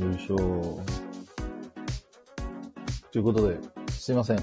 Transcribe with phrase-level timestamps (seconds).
[0.00, 0.36] よいしょ。
[3.10, 3.58] ということで、
[3.90, 4.38] すいません。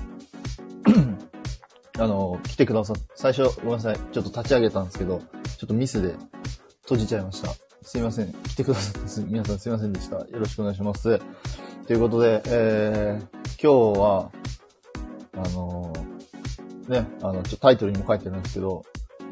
[1.98, 3.96] あの、来てくださっ最初、ごめんなさい。
[3.96, 5.22] ちょっと立ち上げたんですけど、
[5.58, 6.16] ちょっとミスで
[6.84, 7.50] 閉じちゃいました。
[7.82, 8.34] すいません。
[8.34, 10.18] 来てくださったす皆さんすいませんでした。
[10.18, 11.20] よろしくお願いします。
[11.88, 14.32] ということで、えー、今日は、
[15.36, 15.94] あの
[16.88, 18.84] ね、あの、ちょタイトルにも書いてるんですけど、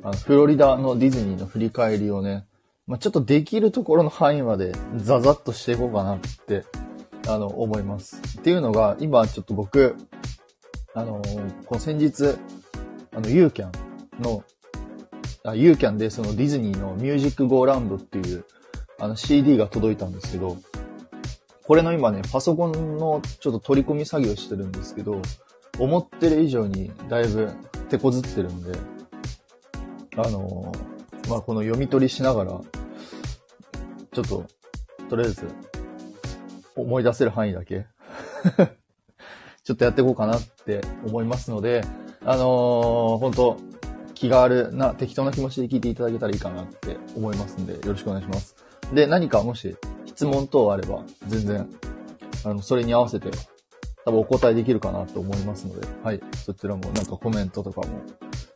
[0.03, 2.45] あの、フロリダのディズニーの振り返りをね、
[2.87, 6.63] まあ、ちょっとできるところの範囲までザザッとしていこうかなって、
[7.27, 8.21] あの、思います。
[8.39, 9.97] っていうのが、今ちょっと僕、
[10.93, 11.21] あの
[11.65, 12.37] この先日、
[13.13, 13.71] あの、ユーキャン
[14.21, 14.43] の、
[15.43, 18.45] あ、ユーキャンでそのディズニーのミュージックゴーラウンドっていう、
[18.99, 20.57] あの CD が届いたんですけど、
[21.67, 25.21] これの今ね、パソコンのちょっと取り込み作業してるんですけど、
[25.77, 27.51] 思ってる以上にだいぶ
[27.89, 28.79] 手こずってるんで、
[30.15, 30.97] あのー
[31.29, 32.61] まあ、この読み取りしながら、
[34.17, 34.45] ちょっと、
[35.09, 35.47] とりあえず、
[36.75, 37.85] 思い出せる範囲だけ、
[39.63, 41.83] ちょっとやっていこうかなって思いますので、
[42.25, 43.57] あのー、本当
[44.15, 48.55] 気があるな、適当な気持ちで聞いていただけたらいいかなって思いますんで、よろしくお願いします。
[48.91, 49.75] で、何かもし
[50.07, 51.69] 質問等あれば、全然、
[52.43, 53.29] あの、それに合わせて、
[54.03, 56.19] 多分お答えできるかなと思いますので、はい。
[56.43, 58.01] そちらもなんかコメントとかも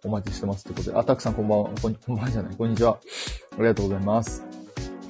[0.03, 2.97] お待ちしてますってことで、あ、たくさんこんばんは、こんこんばんじゃない、こんにちは。
[3.51, 4.60] ありがとうございます。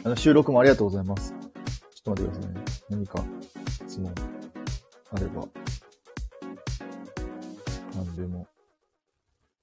[0.03, 1.31] あの、収録もありがとうございます。
[1.31, 2.61] ちょっと待ってくださいね。
[2.89, 3.23] 何か
[3.87, 4.13] 質問
[5.11, 5.47] あれば。
[7.95, 8.47] 何でも。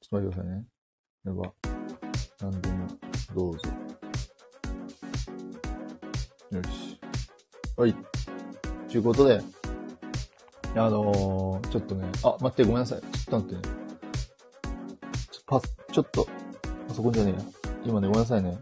[0.00, 0.64] ちょっと待ってくださいね。
[1.26, 1.52] あれば、
[2.40, 2.86] 何でも
[3.34, 3.68] どうぞ。
[6.52, 7.00] よし。
[7.76, 7.94] はい。
[8.88, 9.40] ということで、
[10.76, 13.00] あのー、ちょっとね、あ、待って、ごめんなさい。
[13.00, 13.74] ちょっと待ってね。
[15.32, 15.60] ちょパ
[15.92, 16.28] ちょっと、
[16.86, 17.44] パソコンじゃねえや。
[17.84, 18.56] 今ね、ごめんなさいね。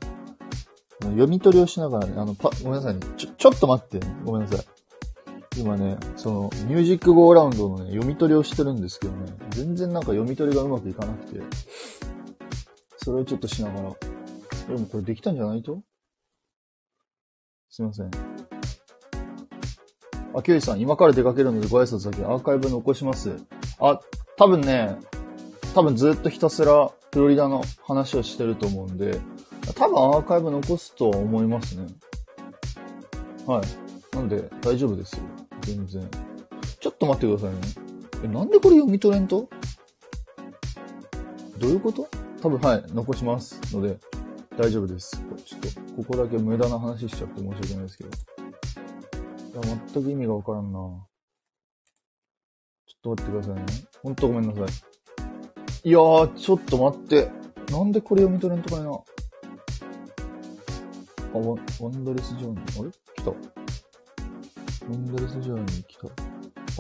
[1.11, 3.01] 読み取りをしながらね、あの、パ、ごめんなさいね。
[3.17, 4.15] ちょ、ちょっと待ってね。
[4.25, 4.67] ごめんなさい。
[5.59, 11.41] 今ね、その、ミュージックゴーラウンドのね、読み取りをしてるんですけどね、全然なんか読み取りがうまくいかなくて、
[12.99, 13.95] それをちょっとしながら、
[14.69, 15.81] でもこれできたんじゃないと？
[17.71, 18.11] すいません。
[20.35, 23.37] あ、キュウイさん、今から出かけるのでご挨拶だけアーカイブ残します。
[23.81, 24.01] あ、
[24.37, 24.99] 多分ね、
[25.75, 29.21] 多分ずっとひたすらフロリダの話をしてると思うんで、
[29.75, 31.87] 多分アーカイブ残すとは思いますね。
[33.47, 33.67] はい。
[34.17, 35.23] なんで大丈夫ですよ。
[35.63, 36.09] 全然。
[36.81, 37.61] ちょっと待ってくださいね。
[38.25, 39.51] え、なんでこれ読み取れんと？
[41.59, 42.09] どういうこと？
[42.41, 43.99] 多分はい、残しますので、
[44.57, 45.21] 大丈夫です。
[45.45, 48.11] ちょっと、ここだけ無駄な話しちゃって申し訳ないですけど。
[48.11, 48.13] い
[49.69, 51.07] や、全く意味がわからんなちょ
[53.13, 53.65] っと待ってくださいね。
[54.03, 54.65] ほんとごめんなさい。
[55.89, 57.31] いやー、ちょっと待って。
[57.73, 58.93] なんでこれ読み取れんとかいな？
[61.37, 61.49] あ、ワン
[61.81, 62.81] ワンダレスジョーニー。
[62.81, 62.91] あれ？
[63.15, 63.31] 来た。
[63.31, 63.37] ワ
[64.97, 66.07] ンダレスジョーニー来た。
[66.07, 66.11] あ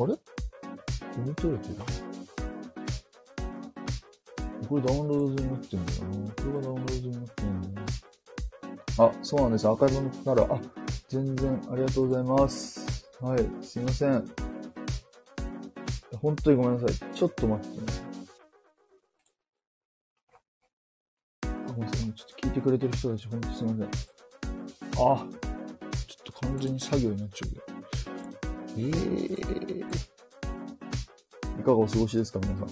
[0.07, 0.15] れ？
[1.13, 1.75] 読み取れてる？
[4.69, 6.33] これダウンロード済みになってんだよな。
[6.33, 7.75] これがダウンロード済みになってんだよ
[8.99, 9.05] な。
[9.05, 9.69] あ、そうなんです。
[9.69, 10.61] アーカイブなら、あ、
[11.09, 13.07] 全然ありがとうございます。
[13.21, 14.25] はい、すいません。
[16.21, 17.15] 本当にごめんなさい。
[17.15, 17.87] ちょっと待ってね。
[21.45, 22.13] あごめんなさい。
[22.13, 24.16] ちょっと聞いてくれてる人たち、本当すいません。
[24.99, 25.27] あ、ちょっ
[26.25, 27.63] と完全に作業になっちゃうけど。
[28.79, 29.81] えー。
[31.61, 32.69] いかがお過ごしですか、皆さん。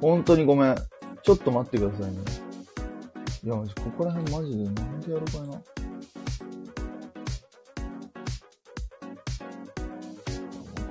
[0.00, 0.76] 本当にごめん。
[1.22, 2.18] ちょっと待ってくださいね。
[3.42, 3.66] いや、こ
[3.98, 5.52] こら辺マジでなんでやろうかな。
[5.52, 5.62] こ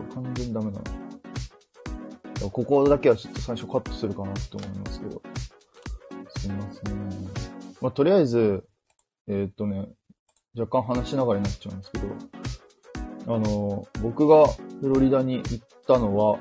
[0.08, 2.50] れ完全にダメだな。
[2.50, 5.22] ここだけはちょっと最初カットするかなって思いますけど。
[6.38, 7.00] すいません。
[7.82, 8.64] まあ、とりあえず、
[9.29, 9.88] えーっとね、
[10.57, 14.47] 若干話しながらになっちゃうんですけど、あの、僕が
[14.81, 16.40] フロリダに行ったのは、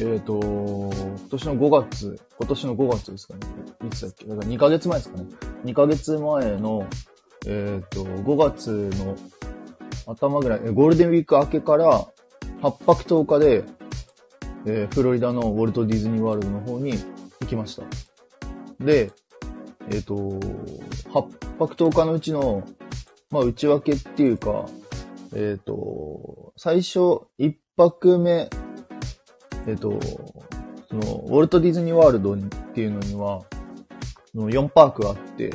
[0.00, 0.92] えっ、と、今
[1.30, 3.40] 年の5月、今年の5月ですかね。
[3.86, 4.26] いつだっけ？
[4.26, 5.26] だから2ヶ月前ですかね。
[5.64, 6.86] 2ヶ月前の、
[7.46, 9.14] えっ、と、5月の
[10.06, 12.06] 頭ぐらい、ゴールデンウィーク明けから
[12.62, 13.64] 8泊10日で、
[14.64, 16.94] えーフロリダのウォルト・ディズニー・ワールドの方に
[17.40, 17.82] 行きました。
[18.82, 19.12] で、
[19.90, 22.66] えっ、と、8泊10日のうちの、
[23.30, 24.66] まあ、内訳っていうか、
[25.34, 26.98] えっ、と、最初、
[27.38, 28.48] 1泊目、
[29.66, 29.98] えっ、と、
[30.88, 32.38] その、ウォルト・ディズニー・ワールドっ
[32.74, 33.42] ていうのには、
[34.34, 35.52] の4パークあって、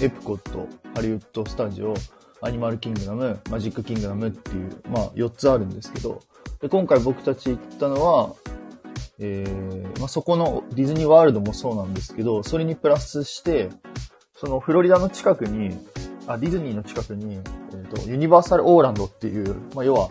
[0.00, 1.94] エプコット、ハリウッド・スタジオ、
[2.42, 6.20] アニマル・キングダム、マジック・キングダムっていう、まあ4つあるんですけど、
[6.60, 8.34] で、今回僕たち行ったのは、
[9.20, 13.68] えー、まあそこのディズニー・ワールドもそうなんですけど、それにプラスして、
[14.34, 15.78] そのフロリダの近くに、
[16.26, 20.10] あ、ディズニーの近くに、えっ、と、ユニバーサルオーランドっていう、まあ、要は、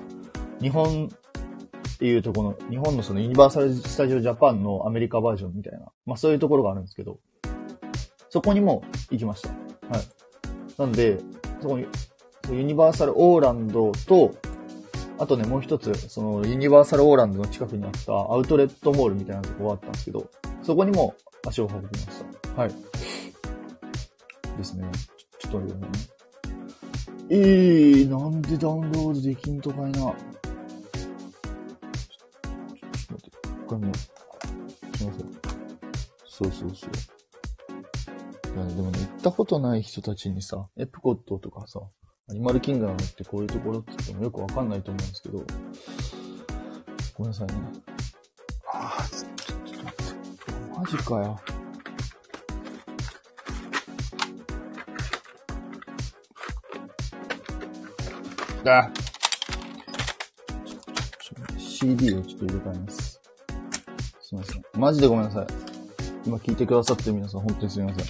[0.62, 7.18] 日本っていうとこの、日本のそのユニバーサルスタジオジャパンのアメリカバージョンみたいな、まあ、そういうところがあるんですけど、
[8.30, 9.50] そこにも行きました。
[9.50, 10.06] はい。
[10.78, 11.18] なんで、
[11.62, 11.88] そこに、
[12.52, 14.36] ユニバーサルオーランドと、
[15.20, 20.30] あとね、もう一つ、その、ユニバーサルオーランドの近くにあったアウトレットモールみたいなとこがあったんですけど、
[20.64, 21.14] そこにも
[21.46, 22.08] 足を運びまし
[22.54, 22.62] た。
[22.62, 22.70] はい。
[24.58, 24.90] ですね。
[25.18, 25.94] ちょちょっと待ってくだね。
[27.32, 29.92] えー、なんでダウンロードできんとかいな。
[29.92, 30.14] ちょっ
[33.08, 33.32] と待って、
[33.68, 34.10] これも、す
[35.04, 35.30] いません。
[36.26, 36.90] そうそうそう。
[38.56, 41.82] いや、でもね、行ったことない人たちにさ、エプコットとかさ、
[42.30, 45.40] アニマルキングダムってこういうところって言ってもよくわかんないと思うんですけど、
[47.16, 47.54] ごめんなさいね。
[48.72, 50.14] ああ、ちょっと、待って。
[50.78, 51.40] マジかよ。
[58.64, 58.92] だ。
[61.58, 63.22] CD をちょっと入れ替えます。
[64.22, 64.64] すいません。
[64.78, 65.48] マジでごめんなさい。
[66.28, 68.06] 今聞いてくださってる皆さん、本当にすいません。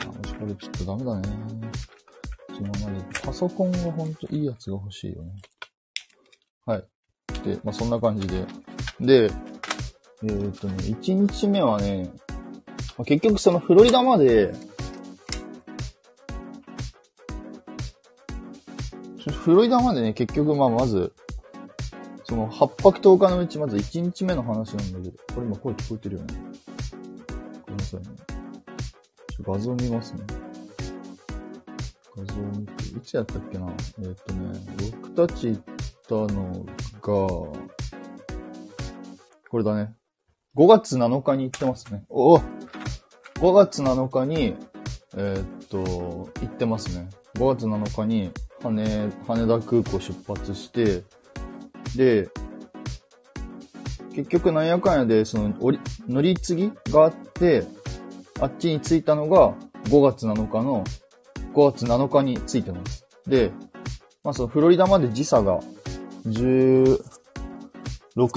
[0.00, 1.73] あー、もしこれちょっとダメだね。
[2.58, 5.32] 今までパソコンが本当いいやつが欲しいよね。
[6.66, 6.84] はい。
[7.44, 8.46] で、まあ、そんな感じで。
[9.00, 9.30] で、
[10.22, 12.10] えーっとね、1日目はね、
[12.96, 14.54] まあ結局そのフロリダまで、
[19.30, 21.12] フロリダまでね、結局まあまず、
[22.24, 26.34] その8泊10日のうちまず1日目の話なんだけど、これ今声聞こえてるよね。
[27.66, 28.06] ごめんなさいね。
[29.28, 30.20] ちょ画像見ますね。
[32.16, 33.66] 画像見て、いつやったっけな？
[33.98, 34.60] えーっとね、
[35.04, 35.62] 僕たち行っ
[36.08, 36.68] たのが、
[37.02, 37.58] こ
[39.54, 39.94] れだね。
[40.56, 42.04] 5月7日に行ってますね。
[42.08, 42.40] おお
[43.40, 44.56] !5 月7日に、
[45.16, 47.08] えーっと、行ってますね。
[47.34, 48.30] 5月7日に
[48.62, 51.02] 羽、羽田空港出発して、
[51.96, 52.28] で、
[54.14, 57.64] 結局なんやかんやで、その、降り乗り継ぎがあって、
[58.40, 59.54] あっちに着いたのが
[59.86, 60.84] 5月7日の、
[61.54, 63.06] 5月7日に着いてます。
[63.26, 63.52] で、
[64.22, 65.60] まあそのフロリダまで時差が
[66.26, 66.98] 16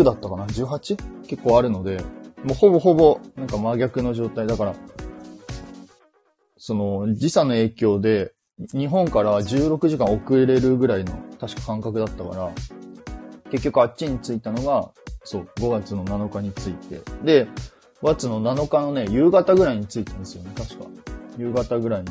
[0.03, 0.97] だったかな ?18?
[1.27, 1.97] 結構あるので、
[2.43, 4.75] もうほぼほぼなんか真逆の状態だから、
[6.57, 12.51] その時差の影響で日本から16時間遅れるぐらいの確か感覚だったから、
[13.51, 14.91] 結局あっちに着いたのが、
[15.23, 17.47] そう、5月の7日に着いて、で、
[18.01, 20.85] 5月の7日のね、夕方ぐらいに着いたんですよね、確か。
[21.37, 22.07] 夕方ぐらいに、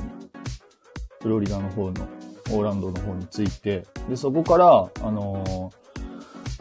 [1.26, 2.08] フロリダの方の、
[2.52, 5.86] オーランドの方に着いて、で、そこから、あのー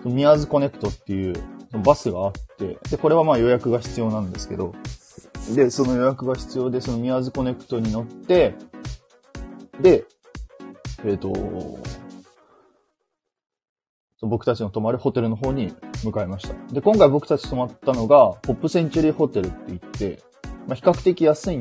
[0.06, 1.34] ミアーズコネクトっていう
[1.84, 4.76] バスがあって、で、これはまあ予約が必要なんですけど、
[5.56, 8.54] で、その予約が必要で、そのミアーズコネクトに乗って、
[9.82, 10.06] で、
[11.04, 11.34] えっ、と、
[14.22, 15.74] 僕たちの泊まるホテルの方に
[16.04, 16.54] 向かいました。
[16.72, 20.22] で、今回僕たち泊まったのが、ポップセンチュリーホテルって言って、
[20.68, 21.58] まあ、比較的安い、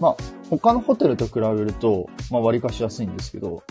[0.00, 0.16] まあ、
[0.50, 3.62] 他のホテルと比べると、まあ、割かし安いんですけど、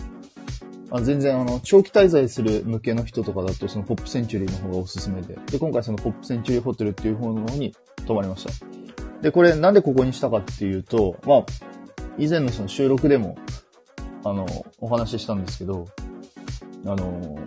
[0.92, 5.38] あ全然あの、長期滞在する向けの人とかだと、そのポップセンチュリーの方がおすすめで。
[5.52, 7.76] で、今回そのポップセンチュリーホテルっていう方の方に
[8.08, 8.66] 泊まりました。
[9.22, 11.46] で、これなんでここにしたかっていうと、まあ、
[12.18, 13.38] 以前のその収録でも、
[14.24, 14.48] あの、
[14.80, 15.86] お話ししたんですけど、
[16.86, 17.38] あの、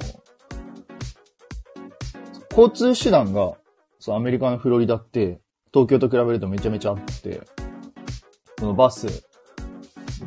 [2.51, 3.55] 交通手段が、
[3.99, 5.41] そう、アメリカのフロリダって、
[5.73, 7.41] 東京と比べるとめちゃめちゃあって、
[8.63, 9.27] そのバス、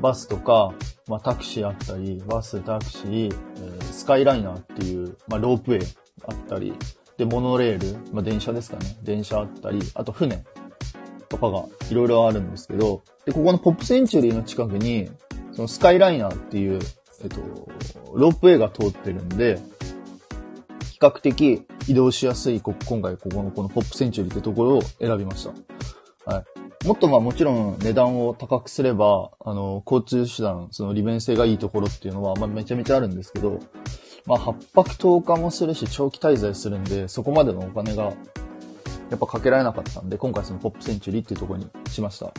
[0.01, 0.73] バスとか、
[1.07, 5.87] まあタクシーあったり、バス、タクシー、えースカイライナーっていう、まあロープウェイ
[6.27, 6.73] あったり、
[7.15, 8.97] で、モノレール、まあ電車ですかね。
[9.03, 10.43] 電車あったり、あと船
[11.29, 15.09] とかがいろいろあるんですけど、で、ここのポップセンチュリーの近くに、
[15.53, 16.81] そのスカイライナーっていう、
[17.21, 17.37] えっと、
[18.15, 19.61] ロープウェイが通ってるんで、
[20.91, 25.53] 比較的移動しやすい、今回ここのこのポップセンチュリーってところを選びました。
[26.29, 26.64] はい。
[26.85, 33.59] もっとまあもちろん値段を高くすれば、あの、交通手段、その利便性がいいところっていうのは、まあめちゃめちゃあるんですけど、
[34.27, 38.13] まあ8泊10日もするし、長期滞在するんで、そこまでのお金が、
[39.09, 42.31] やっぱかけられなかったんで、今回そのポップセンチュリーっていうところにしました。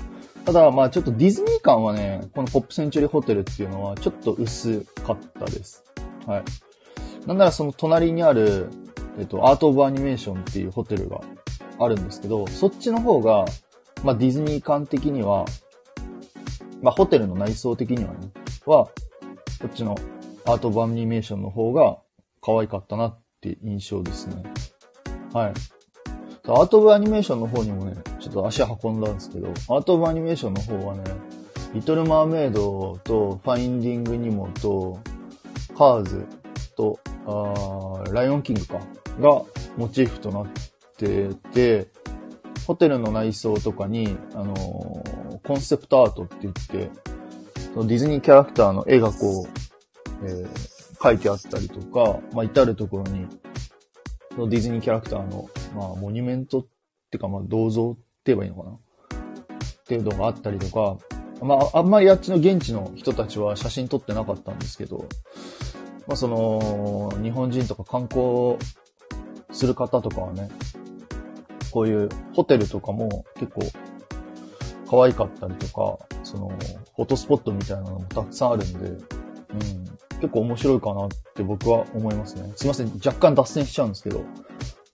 [0.45, 5.83] ただ、まあちょっとディズニー感はね、このポップセンチュリーホテルっていうのはちょっと薄かったです。
[6.25, 6.45] はい。
[7.27, 8.69] なんならその隣にある、
[9.19, 11.21] えっと、アート・オブ・アニメーションっていうホテルが
[11.81, 13.45] あるんですけど、そっちの方が、
[14.07, 15.45] まあディズニー感的には、
[16.81, 18.31] まあホテルの内装的にはね、
[18.65, 18.93] は、こ
[19.67, 19.97] っちの
[20.45, 21.99] アート・オブ・アニメーションの方が
[22.41, 24.45] 可愛かったなって印象ですね。
[25.33, 25.55] はい。
[26.45, 31.03] アート・オブ・アニメーションの方にもね、ちょっと足運んだんですけど、アート・オブ・アニメーションの方はね、
[31.75, 35.01] リトル・マーメイドと、ファインディング・ニモと、
[35.77, 36.25] カーズ
[36.77, 38.79] と、あライオンキングか、
[39.21, 39.43] が
[39.77, 40.47] モチーフとなっ
[40.97, 41.89] てて、
[42.67, 46.91] ホテルの内装とかに、あのー、コンセプトアートって言って、
[47.73, 53.27] そのディズニーキャラクターの絵がこう、えー、書いてあったりとか、まあ、至るところに、
[54.35, 56.67] そのディズニーキャラクターの、まあ、モニュメントっ
[57.11, 58.77] てか、まあ、銅像って言えばいいのかな？
[58.77, 58.79] っ
[59.87, 60.99] ていうのがあったりとか、
[61.41, 65.07] まあ、あんまりあっちの現地の人たちは写真撮ってなかったんですけど、
[66.09, 68.57] まあ、その、日本人とか観光
[69.53, 70.51] する方とかはね、
[71.71, 73.61] こういうホテルとかも結構
[74.89, 76.49] 可愛かったりとか、その、
[76.97, 79.05] フォトスポットみたいなのもたくさんあるんで、うん、
[80.21, 82.53] 結構面白いかなって僕は思いますね。
[82.57, 84.25] すいません、若干脱線しちゃうんですけど。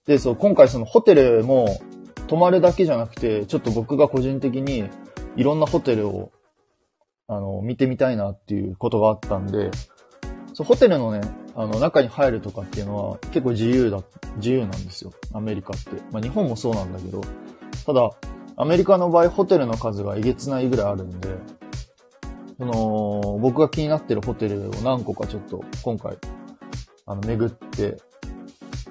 [0.06, 1.80] で、そう、今回そのホテルも
[2.26, 4.88] 泊まるだけじゃなくて、ちょっと僕が個人的に
[5.36, 6.32] いろんなホテルを、
[7.28, 9.70] あの、見てみたいなっていうことがあったんで、
[10.54, 11.20] そう、ホテルのね、
[11.54, 14.02] あの、中に入るとかっていうのは結構自由だ、
[14.36, 15.12] 自由なんですよ。
[15.32, 15.90] アメリカって。
[16.10, 17.20] まあ日本もそうなんだけど、
[17.86, 18.10] ただ、
[18.56, 21.28] アメリカの場合ホテルの数がえげつないぐらいあるんで、
[22.58, 26.16] その、僕が気になってるホテルを何個かちょっと今回、
[27.06, 27.96] あの、巡って、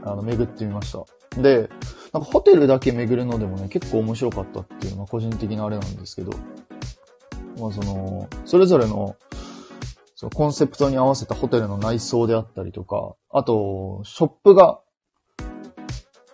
[0.03, 1.05] あの、巡ってみました。
[1.41, 1.69] で、
[2.11, 6.31] なんかホテルだけ巡るのでもね、結構面白かったっていうのは個人的なあれなんですけど、
[7.57, 9.15] まあその、それぞれの、
[10.21, 14.79] そのコンセプトに合わせたホテルの内装であったりとか、あと、ショップが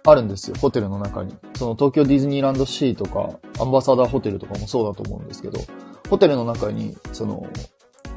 [0.03, 1.33] あるんですよ、ホテルの中に。
[1.55, 5.61] その東京ディズニーランドシーとか、アンバサダーホテルとかもそうだと思うんですけど、
[6.09, 7.47] ホテルの中に、その、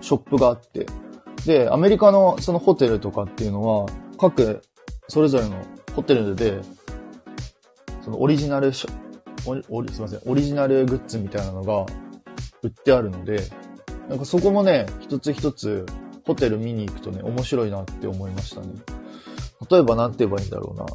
[0.00, 0.86] ショップがあって、
[1.46, 3.86] で、アメリカのそのホテルとかっていうのは、
[4.18, 4.62] 各、
[5.06, 5.54] それぞれの
[5.94, 6.58] ホテルで、
[8.02, 11.86] そのオリジナルショ、おすいません、オリジナルグッズみたいなのが
[12.64, 13.44] 売ってあるので、
[14.10, 15.86] なんかそこもね、一つ一つ
[16.26, 18.66] ホテル見に行くとね、面白いなって思いましたね。
[19.70, 20.86] 例えば何て言えばいいんだろうな。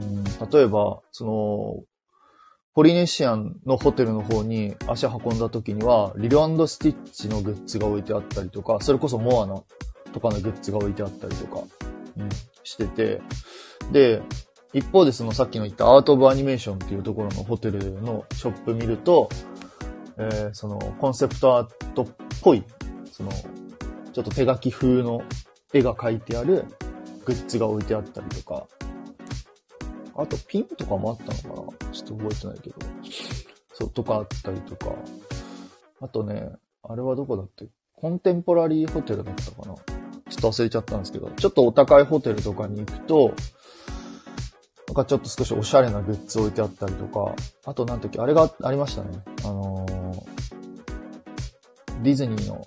[0.00, 1.82] うん、例えば、その、
[2.72, 6.38] ポリネシアンのホテルの方に足運んだ時には、リル
[6.68, 9.60] スティッチのグッズが置いてあったりとか、それこそモアナ
[10.12, 11.64] とかのグッズが置いてあったりとか、
[12.16, 12.28] うん、
[12.62, 13.20] してて、
[13.90, 14.22] で、
[14.72, 19.28] 一方でそのさっきの言ったアート・オブ・アニメーションっていうところのホテルのショップ見ると、
[20.18, 22.06] えー、そのコンセプトアートっ
[22.42, 22.64] ぽい、
[23.12, 25.22] その、ちょっと手書き風の
[25.72, 26.64] 絵が描いてある
[27.24, 28.66] グッズが置いてあったりとか、
[30.16, 31.92] あとピンとかもあったのかな？
[31.92, 32.76] ちょっと覚えてないけど。
[33.72, 34.92] そう、とかあったりとか。
[36.00, 36.50] あとね、
[36.82, 39.74] あれはどこだってコンテンポラリーホテルだったかな？
[39.74, 43.34] ちょっと忘れちゃったんですけど、ちょっとお高いホテルとかに行くと、
[44.88, 47.34] なんかちょっと少しおしゃれなグッズ置いてあったりとか、
[47.66, 49.22] あとなんてあれがありましたね。
[49.44, 50.22] あのー、
[52.02, 52.66] ディズニーの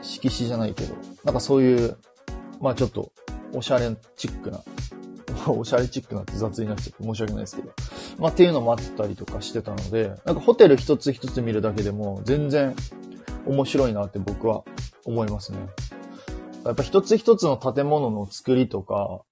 [0.00, 1.98] 色紙じゃないけど、なんかそういう、
[2.62, 3.12] まあちょっと
[3.52, 4.62] おしゃれチックな
[5.46, 7.72] おしゃれチックなって雑になっちゃって申し訳ないですけど。
[8.18, 12.74] まあ、っていうのもあったりとかしてたので、なんかホテル一つ一つ見るだけでも全然
[13.46, 14.64] 面白いなって僕は
[15.04, 15.58] 思いますね。
[16.64, 19.22] やっぱ一つ一つの建物の作りとか、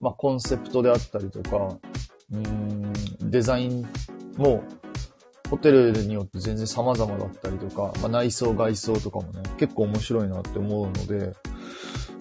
[0.00, 1.78] まあ、コンセプトであったりとか、
[2.32, 2.92] うん、
[3.30, 3.88] デザイン
[4.36, 4.62] も、
[5.50, 11.34] ホテルによって全然様々だったりとか、まあ、内装外装とかもね、結構面白いなって思うので、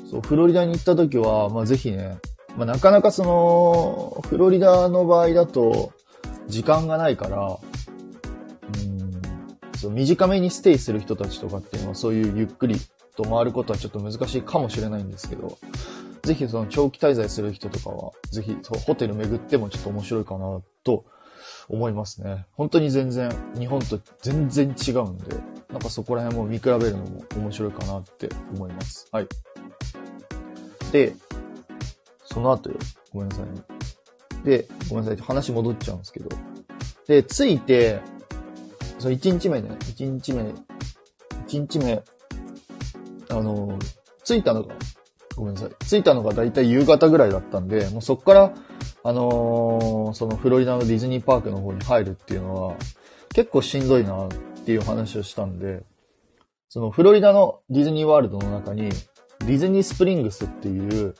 [0.09, 2.17] そう、フロリダに行った時は、まあ、ぜひね、
[2.55, 5.91] まあ、なかなかその、フロリダの場合だと、
[6.47, 9.07] 時間がないから、うん
[9.77, 12.79] そう短めにステイする人たちとかっていうのは、そういうゆっくり
[13.15, 15.57] と回ることはちょっと難しいかもしれないんですけど、
[16.27, 21.05] ぜひその長期滞在する人とかは、ぜひそホテル巡ってもちょっと面白いかなと
[21.69, 22.45] 思いますね。
[22.51, 25.37] 本当に全然、日本と全然違うんで、
[25.69, 29.07] なんかそこら辺も見比べるのも面白いかなって思います。
[29.09, 29.27] はい。
[30.91, 31.15] で、
[32.25, 32.75] その後よ。
[33.13, 33.61] ごめんなさいね。
[34.43, 35.25] で、ごめんなさい。
[35.25, 36.29] 話戻っちゃうんですけど。
[37.07, 38.01] で、着いて、
[38.99, 40.41] その1日目ね、1日目、
[41.47, 42.03] 1日目、
[43.29, 43.79] あの、
[44.25, 44.75] 着いたのが、
[45.37, 45.69] ごめんなさい。
[45.85, 48.53] 着いたのがだいたい夕方ぐらいだったんで、もうそっから、
[49.03, 52.75] あのー、そのフロリダのディズニーパークの方に入るっていうのは、
[53.33, 54.29] 結構しんどいなっ
[54.65, 55.83] ていう話をしたんで、
[56.69, 58.89] そのフロリダのディズニーワールドの中に、
[59.39, 61.13] ディズニースプリングスっていう、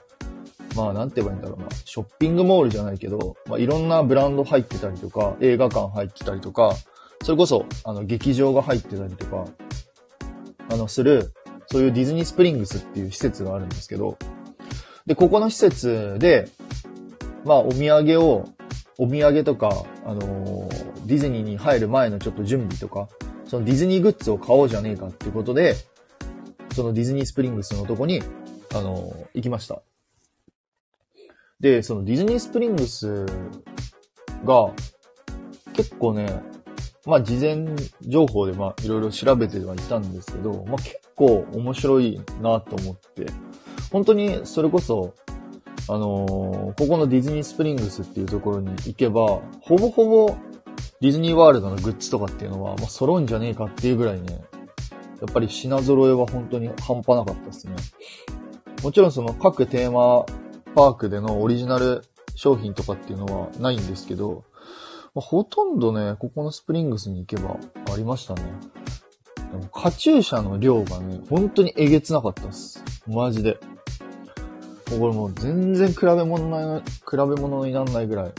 [0.76, 6.74] まあなんて言えばいいんだろうな、ショッピングモールじゃないけど、まあいろんなブランド入ってたりとか、映画館入ってたりとか、
[7.24, 9.46] それこそ、あの、劇場が入ってたりとか、
[10.70, 11.34] あの、する、
[11.68, 14.18] そういうディズニースプリングスっていう施設があるんですけど、
[15.06, 16.50] で、ここの施設で、
[17.46, 18.50] まあお土産を、
[18.98, 23.10] お土産とか、あのー、ディズニーに入る前のちょっと準備とか、
[23.46, 25.76] そのディズニーグッズを買おうじゃねえかっていうことで、
[26.74, 28.22] そのディズニースプリングスのとこに、
[28.74, 29.82] あの、行きました。
[31.60, 33.26] で、そのディズニースプリングス
[34.46, 34.72] が、
[35.74, 36.42] 結構ね、
[37.08, 37.66] まあ事前
[38.02, 43.26] 情報でまあいろいろ調べてはいたんですけど、まあ結構面白いなと思って、
[43.92, 45.16] 本当にそれこそ、
[45.88, 50.36] あのー、ここのディズニースプリングスっていうところに行けば、ほぼほぼ
[51.00, 54.42] ディズニーワールドのグッズとかっていうのは、まあ、揃うんじゃねえかっていうぐらいね、
[55.22, 57.76] やっぱり品揃えは本当に半端なかったですね。
[58.84, 60.26] もちろんその各テーマ
[60.76, 62.04] パークでのオリジナル
[62.36, 64.44] 商品とかっていうのはないんですけど、
[65.16, 67.58] まあ、ほとんどね、ここのスプリングスに行けば
[67.92, 68.42] ありましたね。
[69.52, 72.84] でもカチューシャの量がね、本当にえげつなかったっす。
[73.08, 73.60] マジで。
[74.90, 78.32] これもう全然比べ物な、比べ物にならないぐらい、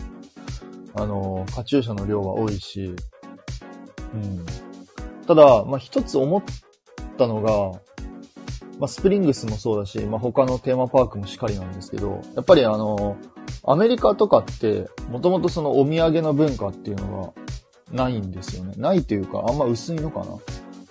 [0.94, 2.94] あの、カチューシャの量が多いし、
[4.14, 4.46] うん。
[5.26, 6.42] ただ、まあ、一つ思っ
[7.18, 7.80] たのが、
[8.78, 13.16] まあ、スプリングスもそうだし、まあ、他のテーマパークもしっかりなんですけど、やっぱりあの、
[13.64, 17.34] アメリカとかって、もともとそのお土産の文化っていうの
[17.90, 18.74] がないんですよね。
[18.76, 20.26] ないというか、あんま薄いのかな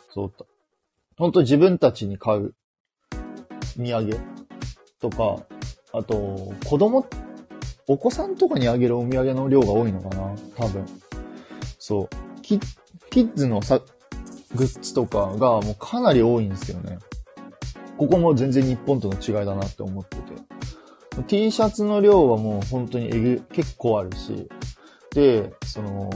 [0.09, 0.33] そう。
[1.17, 2.53] 本当自分たちに買う
[3.77, 4.19] 土産
[4.99, 5.43] とか、
[5.93, 7.05] あと、子供、
[7.87, 10.85] お子さんとかにあげるお土産の量が多いのかな多分。
[11.79, 12.09] そう。
[12.41, 12.61] キッ
[13.09, 13.81] キッズのさ、
[14.55, 16.99] グッズとかがもうかなり多いんですよね。
[17.97, 20.46] ここも全然日本との違いだなって思ってて。
[21.23, 24.47] T シャツの量はもう本当にえぐ、結構あるし、
[25.13, 26.09] で、その、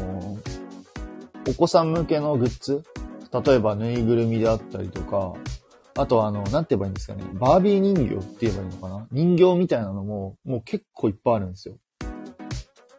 [1.50, 2.84] お子さん向けのグッズ
[3.46, 5.34] 例えばぬいぐるみであったりとか、
[5.98, 7.24] あとあの、なんて言えばいいんですかね。
[7.34, 9.08] バービー人形って言えばいいのかな？
[9.12, 11.78] 人形みたいなのも、もう結構いっぱいあるんですよ。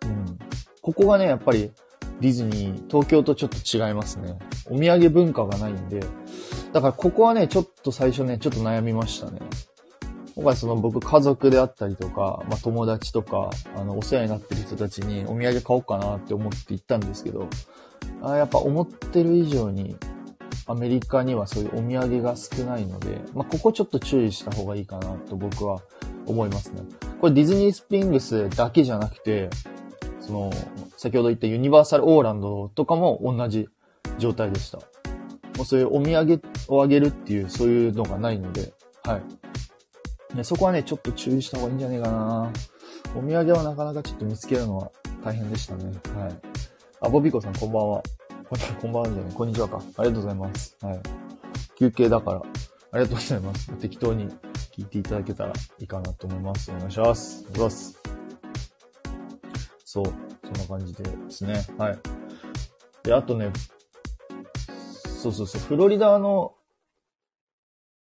[0.05, 0.39] うん。
[0.81, 1.71] ここがね、やっぱり
[2.21, 4.37] ディズニー、東京とちょっと違いますね。
[4.67, 6.01] お土産文化がないんで。
[6.73, 9.41] だからここはね、ちょっと最初ね、ちょっと悩みましたね。
[10.35, 17.49] 今回その僕家族であったりとか、まあ友達とか、あの、お世話になってる人たちにお土産買おうかなって思って行ったんですけど、
[18.23, 19.97] あやっぱ思ってる以上に
[20.67, 25.83] アメリカにはそういうお土産が少ないので、まあ、ここちょっと注意した方がいいかなと僕は
[26.27, 26.83] 思いますね。
[27.21, 29.51] これディズニースプリングスだけじゃなくて、
[30.21, 30.51] その、
[30.97, 33.69] 先ほど言ったユニバーサルオーランドとかも同じ
[34.19, 34.79] 状態でした。
[35.57, 38.73] もうそういうお土産をあげるっていう、そういうのがないので、
[39.05, 39.42] はい。
[40.35, 42.53] でそこはね、ちょっと注意した方がいいんじゃねえかな
[43.15, 44.91] お土産はなかなかちょっと見つけるのは
[45.23, 45.85] 大変でしたね。
[46.17, 46.35] はい。
[47.03, 48.03] あ、ボビコさんこんばんは。
[48.81, 49.77] こんばんはじゃない、こんにちはか。
[49.97, 50.77] ありがとうございます。
[50.81, 51.01] はい。
[51.77, 52.43] 休憩だから、
[52.93, 53.73] ありがとうございます。
[53.77, 54.29] 適当に
[54.77, 56.71] 聞いていただけたらいいかなと思います。
[56.71, 57.43] お願いします。
[57.43, 58.03] お願いします。
[59.85, 61.67] そう、そんな感じでですね。
[61.77, 61.99] はい。
[63.03, 63.53] で、あとね、
[65.23, 66.55] そうそうそう、フロリダの、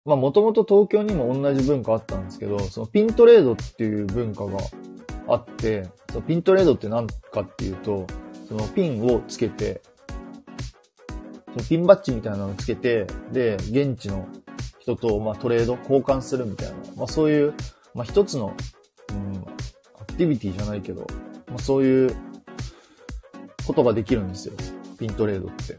[0.05, 4.59] まあもともと東京にも同じ文化あったんですけど、そのピントレードっていう文化が
[5.29, 8.07] あって、そのピントレードって何かっていうと、
[8.49, 9.83] そのピンをつけて、
[11.53, 14.27] そのピンバッジみたいなのをつけて、で、現地の
[14.81, 17.55] 人と、まあ、トレード、交換するみたいな、まあ、そういう、
[17.95, 18.55] まあ、一つの、
[19.11, 19.45] うん、
[20.01, 21.07] アクティビティじゃないけど、
[21.49, 22.17] まあ、そういう
[23.67, 24.55] ことができるんですよ。
[24.99, 25.79] ピントレードって。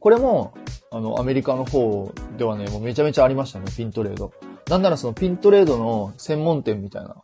[0.00, 0.54] これも、
[0.90, 4.32] あの、アメリカの方ではね、もうめちゃめちゃありましたね、ピントレード。
[4.68, 7.16] なんならそのピントレードの専門店みたいな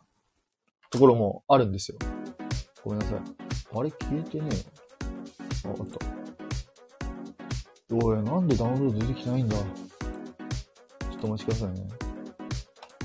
[0.89, 1.97] ところもあるんですよ。
[2.83, 3.17] ごめんなさい。
[3.17, 5.75] あれ聞いてねえよ。
[5.77, 5.99] あ、あった。
[7.91, 9.57] おい、なんでダウンロード出てきてないんだ。
[9.57, 9.63] ちょ
[11.17, 11.87] っとお待ちくださいね。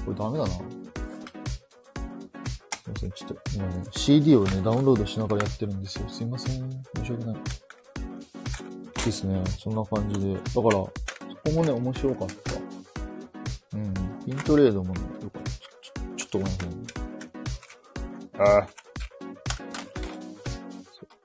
[0.04, 0.50] これダメだな。
[0.50, 0.64] すい
[2.88, 6.08] ません、ちょっと今ね、CD をね、ダウンロードしながらやってるんですよ。
[6.08, 6.70] すいません。
[6.96, 7.36] 申し訳ない。
[9.04, 9.42] ですね。
[9.58, 10.34] そんな感じで。
[10.34, 10.92] だから、そ
[11.44, 13.76] こもね、面白かった。
[13.76, 13.94] うん。
[14.26, 15.50] ピントレードもね、よかった。
[16.16, 16.74] ちょ、っとごめんなさいね。
[18.38, 18.68] ああ。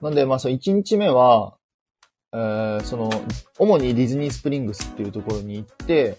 [0.01, 1.55] なんで、まあ、そう、1日目は、
[2.33, 3.09] えー、その、
[3.57, 6.17] 主にディズニースプリングスっていうところに行って、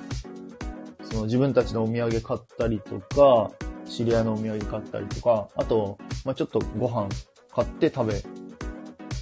[1.02, 3.50] その自分たちのお土産買ったりとか、
[3.86, 7.08] 知り合いのお土産買ったりとか、あと、まあ、ちょっとご飯
[7.54, 8.24] 買って食べ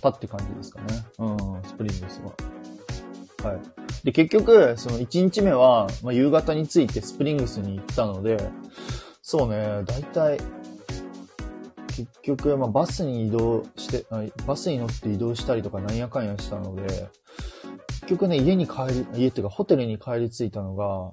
[0.04, 0.86] たって感じですかね。
[1.18, 1.26] う
[1.58, 2.20] ん、スプリングス
[3.42, 3.50] は。
[3.50, 3.60] はい。
[4.04, 8.36] で、結局、その1日目は、まあ、夕方に着いてスプリングスに行ったので、
[9.22, 10.38] そうね、だいたい
[11.88, 14.04] 結局、まあ、バスに移動して、
[14.46, 17.08] バスに乗って移動したりとかなんやかんやしたので、
[17.88, 21.12] 結局ね、家に帰り、家っていうかホテルに帰り着いたのが、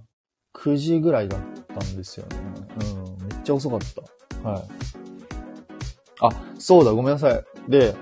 [0.54, 2.38] 9時ぐらいだったんですよね。
[3.20, 3.80] うん、めっちゃ遅かっ
[4.44, 4.50] た。
[4.50, 4.64] はい。
[6.22, 7.44] あ、そうだ、ごめんなさい。
[7.70, 7.96] で、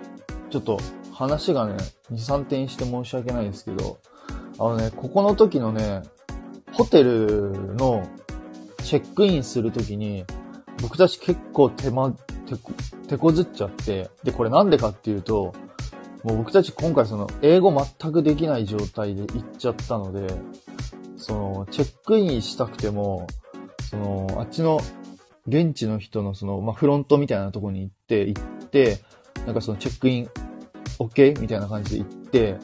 [0.50, 0.80] ちょっと
[1.14, 1.76] 話がね、
[2.12, 4.00] 2、3点して申し訳ないですけど、
[4.58, 6.02] あのね、ここの時のね、
[6.72, 8.08] ホテルの
[8.84, 10.26] チェックインするときに、
[10.82, 12.12] 僕たち結構手間、
[12.48, 12.72] 手こ、
[13.08, 15.54] 手こずっちゃって、で、これなんでかっていうと、
[16.24, 20.34] もう僕たち今回その、英語全くできない状態で行っちゃったので、
[21.18, 23.28] その、チェックインしたくても、
[23.90, 24.80] その、あっちの、
[25.48, 29.00] 現地の人のその、まあ、フロントみたいなとこに行って、行って、
[29.46, 30.30] なんかそのチェックイン、
[31.00, 31.40] OK?
[31.40, 32.58] みたいな感じで行って、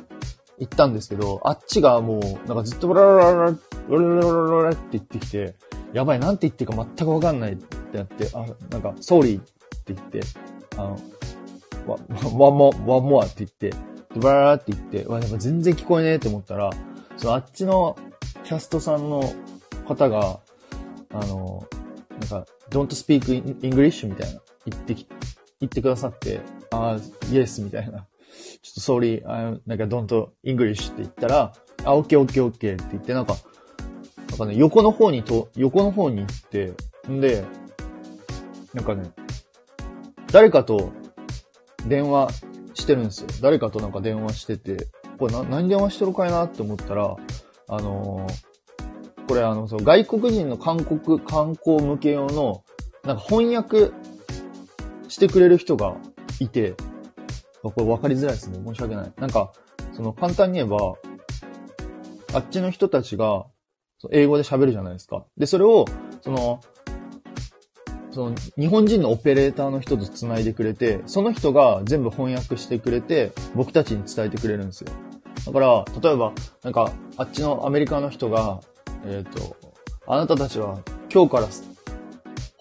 [0.60, 3.52] 行ったんですけど、あっちがもう、なんかずっとブラララララ、
[3.88, 5.56] ブラララララって言ってきて、
[5.94, 9.44] やばい、なんて言ってるか全くわかんないってなって、あ、なんか、ソーリーっ
[9.84, 10.22] て言って、
[10.78, 11.00] あの、
[11.88, 13.74] ワンモ、ワンモアって言って、
[14.14, 16.70] ブララって言って、わ、やっぱ全然聞こえねえって思ったら、
[17.18, 17.98] そのあっちの
[18.44, 19.34] キャストさんの
[19.88, 20.40] 方が、
[21.14, 21.66] あの、
[22.20, 25.08] なんか、don't speak English みたいな、言ってき、
[25.60, 26.98] 言ってくださって、あ、
[27.30, 28.06] yes みたいな。
[28.62, 33.36] ちょっと sorry, I'm なんか don't English って言ったら、あ、OK, OK, OK って言って、なんか、
[34.30, 36.74] なんかね、横の方にと、横の方に行って、
[37.10, 37.46] んで、
[38.74, 39.12] なんかね、
[40.32, 40.92] 誰かと
[41.88, 42.30] 電話
[42.74, 43.28] してるんですよ。
[43.42, 47.16] 誰かとなんか電話してて、これな、何電話してるかいなって思ったら、
[47.68, 52.64] あのー、これあの、そう、外国人の韓国、観光向け用の、
[53.04, 53.92] なんか翻訳
[55.08, 55.96] してくれる人が
[56.40, 56.76] いて、
[57.72, 58.60] これ分かりづらいですね。
[58.66, 59.14] 申し訳ない。
[59.18, 59.52] なんか、
[59.94, 60.96] その簡単に言えば、
[62.34, 63.46] あっちの人たちが、
[64.12, 65.26] 英語で喋るじゃないですか。
[65.38, 65.86] で、それを、
[66.22, 66.60] その、
[68.12, 74.92] その、日本人のオペレーターの人と繋いでくれて、その人が全部翻訳してくれて、僕たちに伝えてくれるんですよ。
[75.46, 78.62] だから、例えば、なんか、あっちのアメリカの人が、
[79.06, 79.56] えっ、ー、と、
[80.08, 80.80] あなたたちは
[81.12, 81.48] 今日から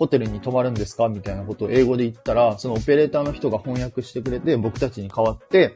[0.05, 1.09] ホテルに泊まるんですか？
[1.09, 5.73] みたいなことを英語で言ったら、そのオペレーターの人が翻訳してくれて、僕たちに代わって、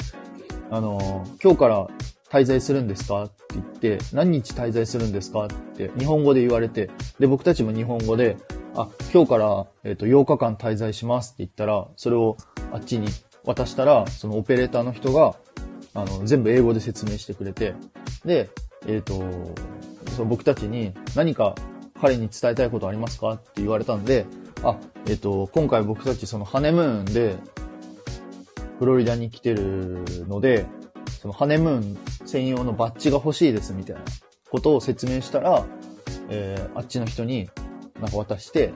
[0.71, 1.89] あの、今日から
[2.31, 3.25] 滞在するんですか？
[3.25, 5.47] って言って、何日滞在するんですか？
[5.47, 8.37] って日本語で言われて、で、僕たちも日本語で、
[8.75, 12.37] あ、今日から、えっ、ー、と、8日間滞在しますって言ったら、それを
[12.71, 13.09] あっちに
[13.45, 15.37] 渡したら、そのオペレーターの人が、
[15.95, 17.75] あの、全部英語で説明してくれて、
[18.27, 18.51] で、
[18.87, 19.25] えっ、ー、と、
[20.13, 21.55] その僕たちに何か
[22.01, 23.33] 彼に伝えたいことありますか？
[23.33, 24.27] って言われたんで、
[24.63, 27.37] あ、えっ、と、今回僕たちそのハネムーンで、
[28.79, 30.67] フロリダに来てるので、
[31.21, 34.03] そのハネムーン専用のバッジが欲しいですみたいな
[34.51, 35.67] ことを説明したら、
[36.29, 37.51] えー、あっちの人に
[38.01, 38.73] なんか渡して、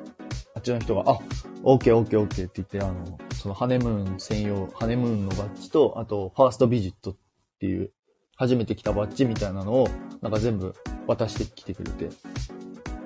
[0.55, 1.19] あっちの人が、あ、
[1.63, 7.17] オッケーオッケーオッケーって言って、あの、そのハネムーン専用、ハネムーンのバッジと、あと、ファーストビジットっ
[7.61, 7.93] ていう、
[8.37, 9.89] 初めて来たバッジみたいなのを、
[10.21, 10.75] なんか全部
[11.07, 12.09] 渡してきてくれて、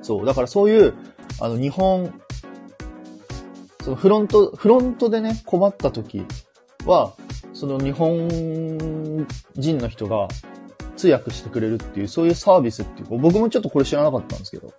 [0.07, 0.25] そう。
[0.25, 0.95] だからそういう、
[1.41, 2.15] あの、日本、
[3.83, 6.25] そのフロント、フロントでね、困った時
[6.87, 7.13] は、
[7.53, 8.29] その日本
[9.57, 10.29] 人の人が
[10.97, 14.73] 通訳してくれるっていう、そういうサービスっていうか、僕もちょっとこれ知らなかったんですけど、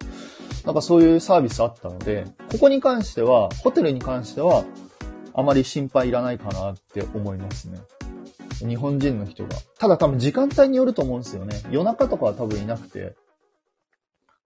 [0.65, 4.63] なんかそういうサービスあったので、ここに関しては、ホテルに関しては、
[5.33, 7.79] あまり心配いらないかなって思いますね。
[8.59, 9.49] 日本人の人が。
[9.77, 11.61] ただ多分時間帯によると思うんですよね。
[11.69, 13.15] 夜中とかは多分いなくて、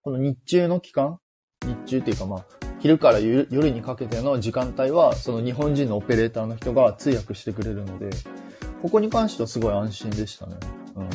[0.04, 1.20] この日中の期間？
[1.64, 2.46] 日中っていうかまあ、
[2.80, 8.10] 昼から夜にかけての時間帯は、その日本人のオペレーターの人が通訳してくれるので、
[8.82, 10.56] ここに関してはすごい安心でしたね。
[10.96, 11.10] うん。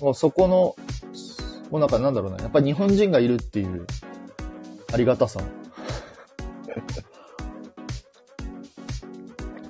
[0.00, 0.74] もうそこの、
[1.70, 3.86] もうなんかなんだろうな、やっぱ日本人がいるっていう
[4.92, 5.40] ありがたさ。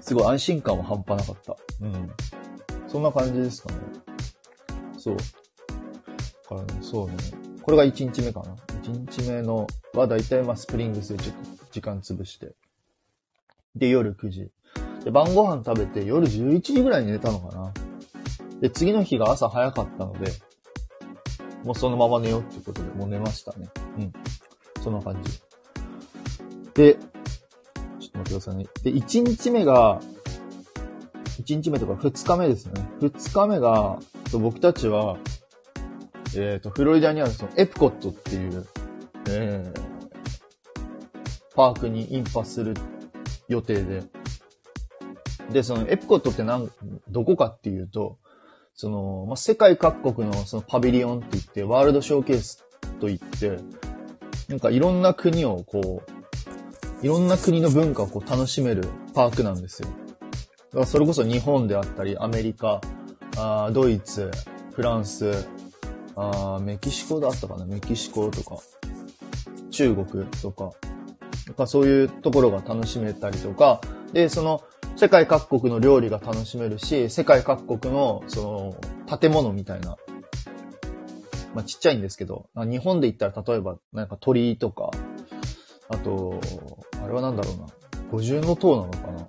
[0.01, 1.55] すごい安心感は半端なかった。
[1.83, 2.11] うん。
[2.87, 3.81] そんな感じですかね。
[4.97, 5.17] そう。
[6.49, 7.15] からね、そうね。
[7.69, 8.57] これが1日目かな。
[8.83, 12.55] 1日目のはだいたいまあスプリングスでちょっと時間潰して。
[13.77, 14.51] で、夜9時。
[15.05, 17.75] で、晩ご飯食べて夜11時ぐらいに寝たのかな。
[18.63, 20.33] で、次の日が朝早かったので、
[21.63, 23.69] もうそのまま寝ようってことで、もう寝ましたね。
[23.99, 24.13] うん。
[24.83, 25.39] そんな感じ。
[26.73, 28.67] で、ちょっと待ってくださいね。
[28.83, 30.01] で、1日目が、
[31.43, 32.91] 1日目とか2日目ですね。
[33.01, 33.99] 2日目が、
[34.33, 35.19] 僕たちは、
[36.37, 38.67] えっ、ー、と、フロリダにあるそのエプコットっていう、
[39.29, 39.99] えー、
[41.55, 42.75] パークにインパする
[43.49, 44.03] 予定で。
[45.51, 46.71] で、そのエプコットってなん
[47.09, 48.19] どこかっていうと、
[48.75, 52.65] その、まあ、世界各国のそのパビリオンって言って、ワールドショーケース
[53.01, 53.59] と言って、
[54.49, 59.89] なんかいろんな国をこう、いろんな国の文化をこう楽しめるパークなんですよ。
[59.89, 59.95] だ
[60.75, 62.81] からそれこそ日本であったり、アメリカ、
[63.37, 64.31] あドイツ、
[64.73, 65.49] フランス、
[66.21, 67.65] あメキシコだったかな？
[67.65, 68.59] メキシコとか、
[69.71, 70.73] 中国とか、
[71.57, 73.81] かそういうところが楽しめたりとか、
[74.13, 74.63] で、その
[74.97, 78.75] 世界各国の料理が楽しめるし、世界各国の、そ
[79.09, 79.97] の、建物みたいな、
[81.55, 84.91] まあ、ちっちゃいんですけど、日本で言ったら例えば、なんか鳥居とか、
[85.89, 86.41] あと、
[87.01, 87.67] あれはなんだろうな、
[88.11, 89.29] 五重の塔なのかな？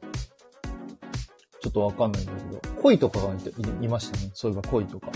[1.61, 3.33] ちょっとわかんないんだけど、鯉とかが
[3.81, 4.31] いましたね。
[4.33, 5.07] そういえば鯉とか。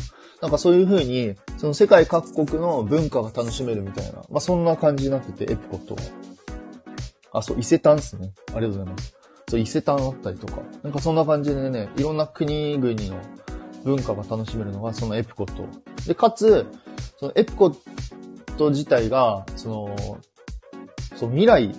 [0.41, 6.01] なんかそういう風に、その世界各国の文化が楽しめるみたいな、まあそんな感じになってて、エプコットは。
[7.31, 8.33] あ、そう、伊勢丹っすね。
[8.53, 9.15] ありがとうございます。
[9.49, 10.61] そう、伊勢丹あったりとか。
[10.83, 13.21] なんかそんな感じでね、いろんな国々の
[13.83, 15.65] 文化が楽しめるのがそのエプコット。
[16.05, 16.65] で、かつ、
[17.19, 17.77] そのエプコッ
[18.57, 19.95] ト自体が、その、
[21.15, 21.75] そう、未来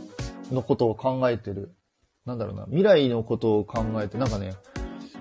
[0.50, 1.74] のことを考えてる。
[2.26, 4.54] なんだろうな、未来のことを考えて、なんかね、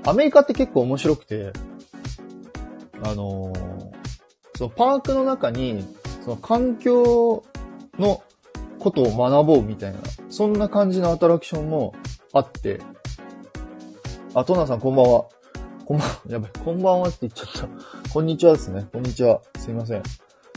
[0.05, 1.51] アメリカって結構面白くて、
[3.03, 3.91] あのー、
[4.57, 5.85] そのパークの中に、
[6.23, 7.43] その環境
[7.99, 8.23] の
[8.79, 11.93] ことを学ぼうみたいな、そんな感じのアトラクションも
[12.31, 12.79] あって、
[14.33, 15.25] あ、トナさんこんばんは。
[15.85, 18.09] こんばんは、やばい、こんばんはって言っちゃった。
[18.09, 18.87] こんにちはですね。
[18.93, 19.41] こんにちは。
[19.57, 19.99] すいません。
[19.99, 20.01] い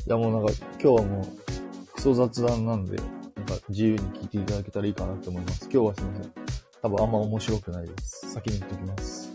[0.07, 2.99] やもうなんか、今日はもう、クソ雑談なんで、
[3.69, 5.69] 自由に聞いていただけたらいいかなって思います。
[5.73, 6.33] 今日はすいません。
[6.83, 8.33] 多分あんま面白くないです。
[8.33, 9.33] 先に言っておきます。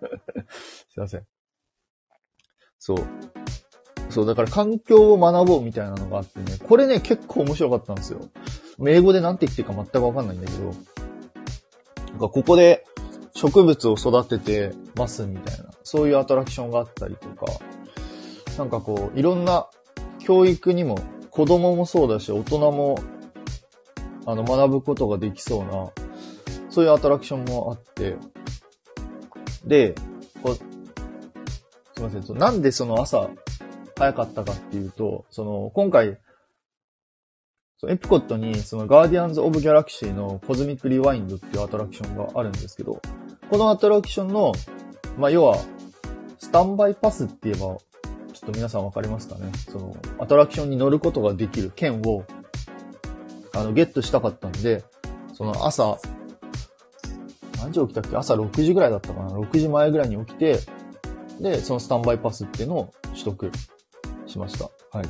[0.88, 1.26] すいません。
[2.78, 2.98] そう。
[4.08, 8.20] そう、だから環境を学ぼうみたいなのがあってね、これね、結構面白かったんですよ。
[8.86, 10.74] 英語で何て言ってるか全くわかんないんだけど、なん
[12.18, 12.84] かここで
[13.34, 17.46] 植物を育ててますみたいな、そういうアトラクションがあったりとか、
[18.58, 19.68] なんかこう、いろんな
[20.18, 20.98] 教育にも、
[21.30, 22.98] 子供もそうだし、大人も、
[24.26, 25.90] あの、学ぶことができそうな、
[26.68, 28.16] そういうアトラクションもあって、
[29.64, 29.94] で、
[30.42, 30.62] こ、す
[31.98, 33.30] いません、なんでその朝、
[33.96, 36.18] 早かったかっていうと、その、今回、
[37.88, 43.00] エプコットに、その、ガーディアンズ・オブ・ギャラクシーのコズミック・リワインドっていうアトラクションがあるんですけど、
[43.50, 44.52] このアトラクションの、
[45.16, 45.58] まあ、要は、
[46.38, 49.50] スタンバイパスって言えば、ちょっと皆さんわかりますかね？
[49.70, 52.24] その、アトラクションに乗ることができる券を、
[53.54, 54.84] あの、ゲットしたかったんで、
[55.34, 55.98] その朝、
[57.58, 58.16] 何時起きたっけ？
[58.16, 60.58] 朝6時ぐらいだったかな ?6 時前ぐらいに起きて、
[61.40, 63.50] で、そのスタンバイパスっていうのを取得
[64.26, 64.70] しました。
[64.96, 65.06] はい。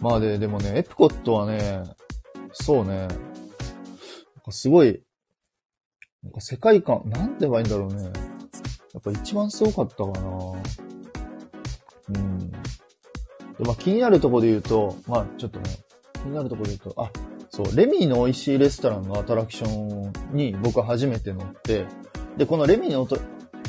[0.00, 1.82] まあで、でもね、エプコットはね、
[2.52, 3.08] そうね、なん
[4.44, 5.02] かすごい、
[6.22, 8.02] なんか世界観、なんて言えばいいんだろうね。
[8.04, 8.10] や
[8.98, 10.52] っぱ一番すごかったかな
[12.08, 12.50] うん。
[12.50, 12.56] で、
[13.60, 15.70] まあ気になるところで言うと、まあちょっとね、
[16.14, 17.10] 気になるところで言うと、あ、
[17.56, 21.86] そう、レミーの美味しいレストランのアトラクションに僕は初めて乗って、
[22.36, 23.08] で、このレミーの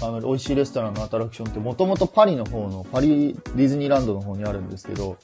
[0.02, 5.18] あの、美味しいレストランのアトラクションってもともとパリの方の、パリディズニーランドの方にあるんですけど、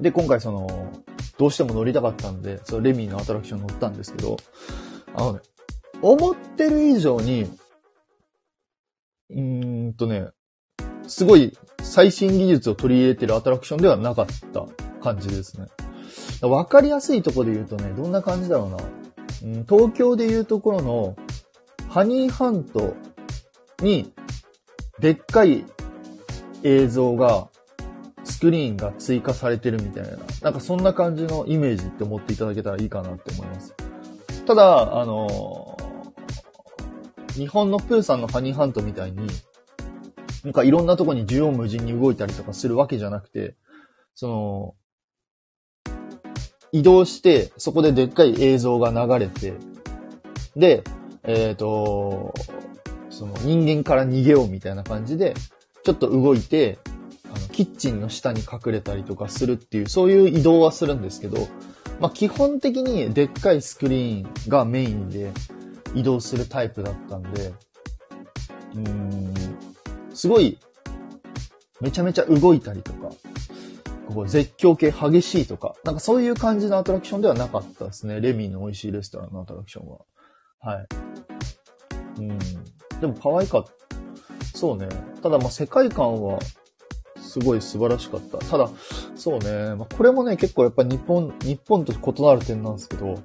[0.00, 0.92] で、今回その、
[1.38, 4.36] どうしても乗りたかったんで、そのレミーのアトラクション乗ったんですけど、
[5.14, 5.40] あのね、
[6.02, 7.44] 思ってる以上に、
[9.30, 10.26] うーんとね、
[11.06, 14.66] すごい最新技術を取り入れてるアトラクションではなかった
[15.00, 15.68] 感じですね。
[16.42, 18.76] わかりやすいとこで言うとね、どんな感じだろうな。
[19.42, 21.16] うん、東京で言うところの、
[21.88, 22.94] ハニーハント
[23.80, 24.12] に、
[24.98, 25.64] でっかい
[26.62, 27.48] 映像が、
[28.24, 33.74] スクリーンが追加されてるみたいな、なんかそんな感じのイメージって思っていただけたらいいかなって思います。
[34.46, 39.26] ただ、あのー、日本のプーさんのハニーハントみたいに、
[40.44, 43.54] なんかいろんなとこに縦横無尽に動いたりとかするわけじゃなくて、
[44.14, 44.74] その、
[46.72, 49.54] 移動して、そこででっかい映像が流れて、
[50.56, 50.82] で、
[51.24, 52.34] えっ、ー、と、
[53.10, 55.34] その人間から逃げようみたいな感じで、
[55.84, 56.78] ちょっと動いて、
[57.32, 61.48] あの、キッチンの下に隠れたりとかするっていう、そういう移動はするんですけど、
[62.00, 65.32] まあ、基本的にでっかいスクリーンがメインで
[65.94, 67.52] 移動するタイプだったんで、
[68.74, 69.34] うん、
[70.14, 70.58] すごい、
[71.80, 73.10] めちゃめちゃ動いたりとか、
[74.12, 78.20] こう絶叫系激しいとか、なんかそういう感じのアトラクションではなかったですね。
[78.20, 79.98] レミーの美味しいレストランのアトラクションは。
[80.60, 80.86] はい。
[82.18, 82.38] うん。
[83.00, 83.70] でも可愛かった。
[84.58, 84.88] そうね。
[85.22, 86.38] ただまあ世界観は
[87.16, 88.38] すごい素晴らしかった。
[88.38, 88.70] ただ、
[89.14, 89.74] そうね。
[89.76, 93.22] まあ、これもね、結構やっぱ日本、日本と異なる点なんですけど、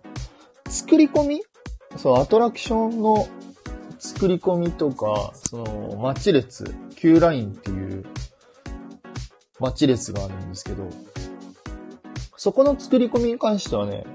[0.69, 1.43] 作り込み？
[1.97, 3.27] そう、アトラクションの
[3.97, 8.05] 作り込みとか、その、待ち列、Q ラインっていう
[9.59, 10.89] 待ち列があるんですけど、
[12.37, 14.05] そこの作り込みに関してはね、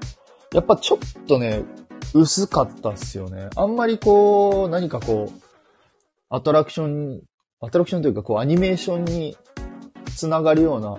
[0.53, 1.63] やっぱちょっとね、
[2.13, 3.49] 薄かったっすよね。
[3.55, 5.41] あんまりこう、何かこう、
[6.29, 7.21] アトラクション、
[7.61, 9.37] アトラクションというかこう、アニメーションに
[10.15, 10.97] つながるような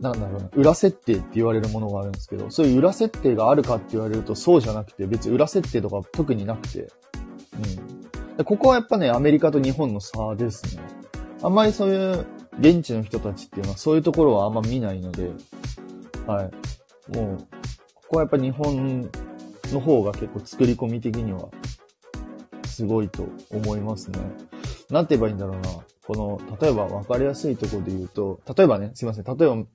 [0.00, 6.88] なんだろうな、裏設定って言われるものがあるんですけど、そういう裏設定があるかって言われるとそうじゃなくて、別に裏設定とか特になくて、
[8.38, 8.44] うん。
[8.44, 10.82] ここはやっぱね、アメリカと日本の差ですね。
[11.42, 12.26] あんまりそういう
[12.58, 15.30] 現地の人たちっていうのはそういうところはあんま見ないので、
[16.26, 17.16] はい。
[17.16, 17.38] もう、
[17.94, 19.10] ここはやっぱ日本
[19.72, 21.48] の方が結構作り込み的には
[22.66, 24.18] すごいと思いますね。
[24.90, 25.70] なんて言えばいいんだろうな。
[26.06, 29.24] この、例えば分かりやすいところで言うと、例えばね、すいません。
[29.24, 29.66] 例えば、ごめん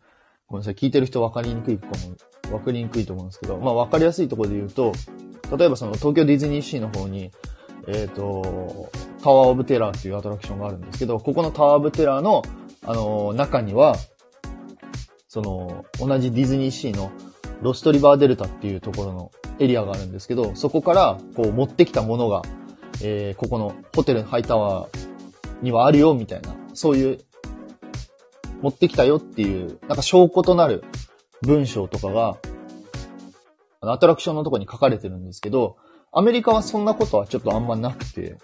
[0.58, 0.74] なさい。
[0.74, 1.93] 聞いてる人分かりにくいかも、
[2.50, 4.93] 分かりにくいと思うんですけど、まあ分かりやすいところで言うと、
[5.56, 7.32] 例えばその東京ディズニーシーの方に、
[7.88, 8.89] えっ、と、
[9.22, 12.41] タワーオブテラーっていうアトラクションがあるんですけど、ここのタワーオブテラーの、
[12.86, 13.96] あの中には、
[15.28, 17.12] その、同じディズニーシーの
[17.62, 22.41] ロストリバーデルタっていうところのエリアがあるんですけど、そこから、こう持ってきたものが、
[23.02, 27.19] えーここのホテルハイタワーにはあるよ、みたいな、そういう、
[28.62, 30.84] 持ってきたよっていう、なんか証拠となる
[31.41, 32.38] 文章とかが、
[33.82, 35.78] アトラクションのとこに書かれてるんですけど、
[36.12, 38.38] アメリカはそんなことはちょっとあんまなくて、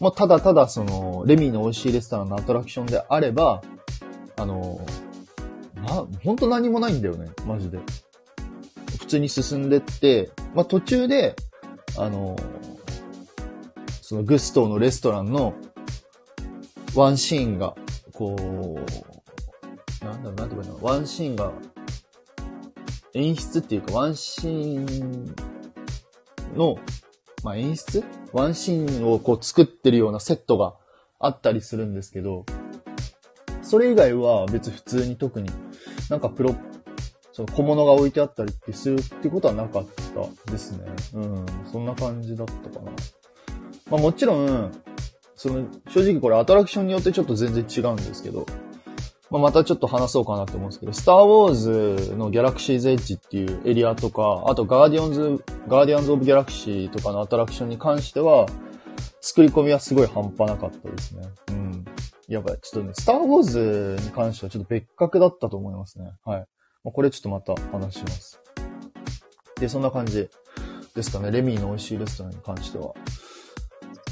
[0.00, 3.62] もうただただその、レミーの美味しいレストランのアトラクションであれば、
[4.36, 4.80] あの、
[5.74, 7.78] な、ほんと何もないんだよね、マジで。
[8.98, 11.36] 普通に進んでって、まあ、途中で、
[11.98, 12.36] あの、
[14.00, 15.54] そのグストーのレストランの
[16.94, 17.74] ワンシーンが、
[18.14, 20.78] こう、なんだろう、なんて言えばいいの？
[20.82, 21.52] ワンシーンが、
[23.12, 25.34] 演出っていうか、ワンシーン
[26.56, 26.76] の、
[27.42, 28.04] まあ、演出？
[28.32, 30.74] ワンシーンをこう作ってるようなセットが
[31.18, 32.44] あったりするんですけど、
[33.62, 35.50] それ以外は別普通に特に
[36.08, 36.54] なんかプロ、
[37.32, 39.86] その小物が置いてあったりってするってことはなかっ
[40.44, 40.84] たですね。
[41.14, 41.46] うん。
[41.70, 42.92] そんな感じだったかな。
[43.90, 44.72] まあもちろん、
[45.34, 48.46] その、正直これアトラクションによってちょっと全然違うんですけど、
[49.30, 51.54] まあまたちょっと話そうかなと思うんですけど、スターウォー
[52.04, 58.46] ズのギャラクシーズエッジっていうエリアとか、あとガーディオンズ、ガーディアンズ・オブ・ギャラクシーとかのアトラクションに関しては、
[59.20, 61.22] 作り込みはすごい半端なかったですね。
[61.50, 61.84] うん。
[62.26, 62.58] やばい。
[62.60, 66.10] ちょっとね、スター・ウォーズに関してはちょっと別格だったと思いますね。
[66.24, 66.46] はい。
[66.82, 68.40] まあ、これちょっとまた話します。
[69.60, 70.28] で、そんな感じ
[70.94, 71.30] ですかね。
[71.30, 72.94] レミーの美味しいレストランに関しては。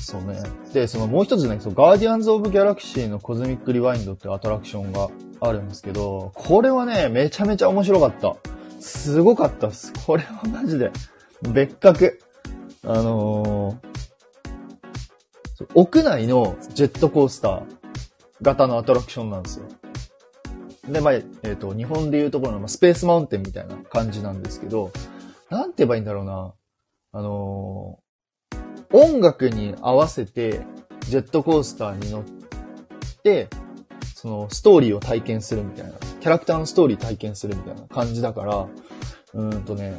[0.08, 0.40] そうね。
[0.72, 8.34] で、そのもう一つね、そのガーディアンズ・オブ・ギャラクシーのコズミック・リワインドってアトラクションがあるんですけど、これはね、めちゃめちゃ面白かった。
[8.80, 9.92] すごかったっす。
[10.06, 10.90] これはマジで、
[11.42, 12.18] 別格。
[12.84, 13.88] あのー
[15.74, 17.62] 屋内のジェットコースター
[18.40, 19.66] 型のアトラクションなんですよ。
[20.88, 24.90] で、まあ、えっ、と、日本でいうところのまスペースマウンテンみたいな感じなんですけど、
[25.50, 26.54] なんて言えばいいんだろうな。
[27.12, 28.07] あのー
[28.92, 30.66] 音楽に合わせて
[31.00, 32.24] ジェットコースターに乗っ
[33.22, 33.48] て、
[34.14, 38.66] そのストーリーを体験するみたいな、キャラクターのストーリー体験するみたいな感じだから、
[39.34, 39.98] うんとね、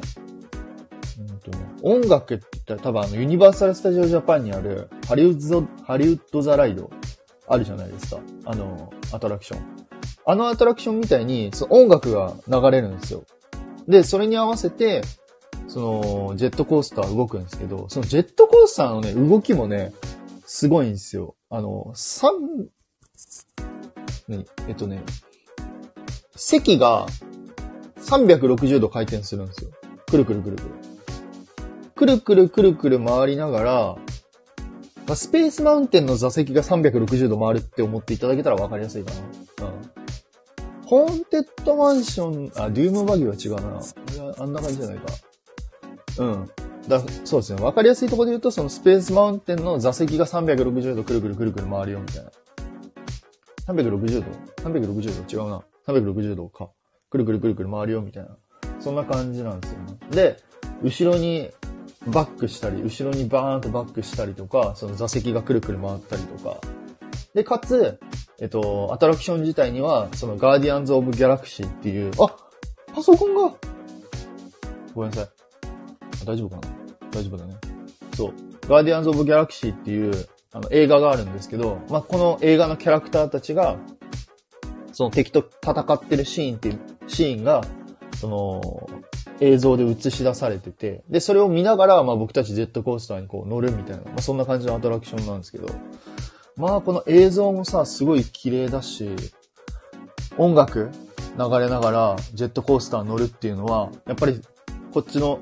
[1.19, 6.89] うんとね、音楽って言ったら多分あのユニバーサル・スタジオ・ジャパンにあるハリウッド、ハリウッド・ザ・ライド
[7.47, 8.21] あるじゃないですか。
[8.45, 9.62] あの、アトラクション。
[10.25, 13.23] あのアトラクションみたいに、その音楽が流れるんですよ。
[13.88, 15.02] で、それに合わせて、
[15.70, 19.94] その、ジェットコースター動くんですけど、そのジェットコースターのね、動きもね、
[20.46, 21.36] すごいんですよ。
[21.50, 22.34] あの、三、
[24.28, 25.04] ね、えっとね、
[26.36, 27.06] 席が
[27.98, 29.72] 360度回転するんですよ。
[30.08, 30.70] くるくるくるくる。
[31.96, 33.98] くるくるくるくる回りながら、
[35.06, 39.12] まあ、スペースマウンテンの座席が360度回るって思っていただけたら分かりやすいか
[39.60, 39.68] な。
[39.68, 39.92] うん。
[40.86, 43.82] ホーンテッドマンション、あ、デュームバギーは違うな。
[44.40, 45.29] あんな感じじゃないか。
[46.17, 46.50] うん。
[46.88, 47.62] だそうですね。
[47.62, 52.32] 分かりやすいところで言うと、そのスペースマウンテンの座席が360度くるくるくるくる回るよみたいな。
[53.67, 54.32] 360度
[54.63, 55.43] ?360 度？
[55.43, 55.62] 違うな。
[55.88, 56.69] 360度か。
[57.10, 58.38] くるくるくるくる回るよみたいな。
[58.80, 59.98] そんな感じなんですよね。
[60.12, 60.38] で、
[60.82, 61.52] 後ろに
[62.08, 66.60] バックしたり、後ろにバーンとバックしたりとか、その座席がくるくる回ったりとか。
[67.34, 68.00] で、かつ、
[68.39, 72.36] えっと、アトラクション自体には、そのガーディアンズ・オブ・ギャラクシーっていう、あ
[72.94, 73.54] パソコンが
[74.96, 75.38] ごめんなさい。
[76.30, 76.62] 大丈夫かな？
[77.12, 77.56] 大丈夫だね。
[78.15, 78.34] そう。
[78.67, 83.77] ガーディアンズ・オブ・ギャラクシーっていう、あの、映画があるんですけど、まあ、この映画のキャラクターたちが、
[84.92, 87.63] その敵と戦ってるシーンっていう、シーンが、
[88.19, 88.90] その、
[89.40, 95.67] 映像で映し出されてて、で、それを見ながら、まあ僕たちジェットコースターにこう乗るみたいな、まあそんな感じのアトラクションなんですけど、
[96.58, 99.10] まあこの映像もさ、すごい綺麗だし、
[100.38, 100.90] 音楽
[101.38, 104.42] 流れながらジェットコースター乗るっていうのは、やっぱり
[104.94, 105.40] こっちの、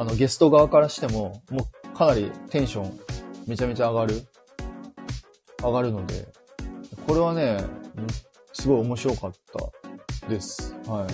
[0.00, 2.98] あのゲスト側からしても、もうかなりテンション
[3.46, 4.22] めちゃめちゃ上がる、
[5.62, 6.26] 上がるので、
[7.06, 7.62] これはね、
[8.54, 9.32] すごい面白かっ
[10.22, 10.74] たです。
[10.86, 11.08] はい。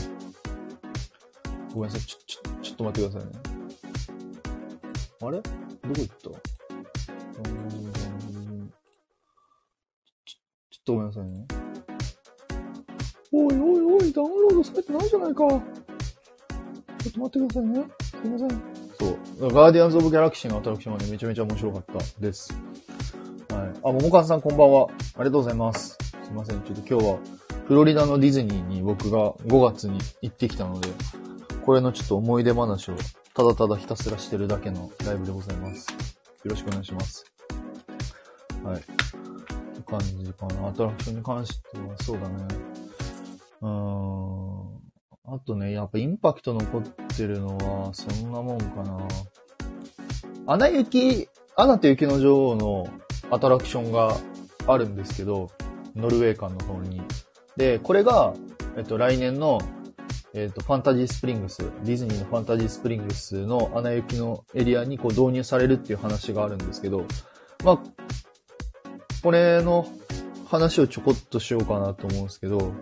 [1.74, 2.07] ごめんなさい。
[2.07, 3.41] ちょ、ちょ、ちょっと待ってくださいね。
[5.20, 5.41] あれ？
[5.41, 5.51] どこ
[5.82, 6.22] 行った？
[6.22, 6.39] ちょ、
[10.70, 11.45] ちょっとごめんなさいね。
[13.32, 15.49] おいおいおい、ダウンロードされてないじゃないか。
[15.49, 15.59] ちょ
[17.11, 17.84] っと待ってくださいね。
[18.22, 18.75] すいません。
[18.99, 19.07] そ
[19.47, 19.53] う。
[19.53, 22.53] ガーディアンズ・オブ・ギャラクシーのアトラクションはね、めちゃめちゃ面白かったです。
[23.51, 23.68] はい。
[23.84, 24.88] あ、ももかんさんこんばんは。
[24.88, 25.99] ありがとうございます。
[26.24, 26.61] すいません。
[26.62, 27.18] ちょっと今日は、
[27.66, 30.88] フロリダのディズニーに僕が5月に行ってきたので、
[31.64, 32.97] これのちょっと思い出話を
[33.34, 35.88] ただただひたすらしてるだけのライブでございます。
[36.44, 37.24] よろしくお願いします。
[38.64, 38.76] はい。
[38.76, 38.94] って
[39.86, 40.68] 感じかな。
[40.68, 42.47] アトラクションに関してはそうだね。
[43.61, 44.86] うーん。
[45.28, 49.08] あとね、やっぱインパクト残ってるのは、そんなもんかな。
[50.46, 52.88] アナ雪、アナと雪の女王の
[53.30, 54.16] アトラクションが
[54.68, 55.50] あるんですけど、
[55.96, 57.02] ノルウェー間の方に。
[57.56, 58.34] で、これが、
[58.76, 59.60] えっと、来年の、
[60.32, 67.04] えっと、ファンタジースプリングス、ディズニーのファンタジースプリングスのアナ雪のエリアにこう導入されるっていう話があるんですけど、
[67.64, 67.78] まあ、
[69.22, 69.88] これの
[70.48, 72.72] 話をちょこっとしようかなと思うんですけど、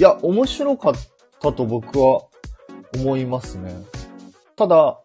[0.00, 0.94] いや、面白かっ
[1.42, 2.22] たと僕は
[2.94, 3.70] 思いますね。
[4.56, 4.98] ただ、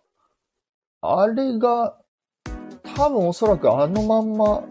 [1.01, 1.97] あれが、
[2.95, 4.63] 多分おそらくあのまんま、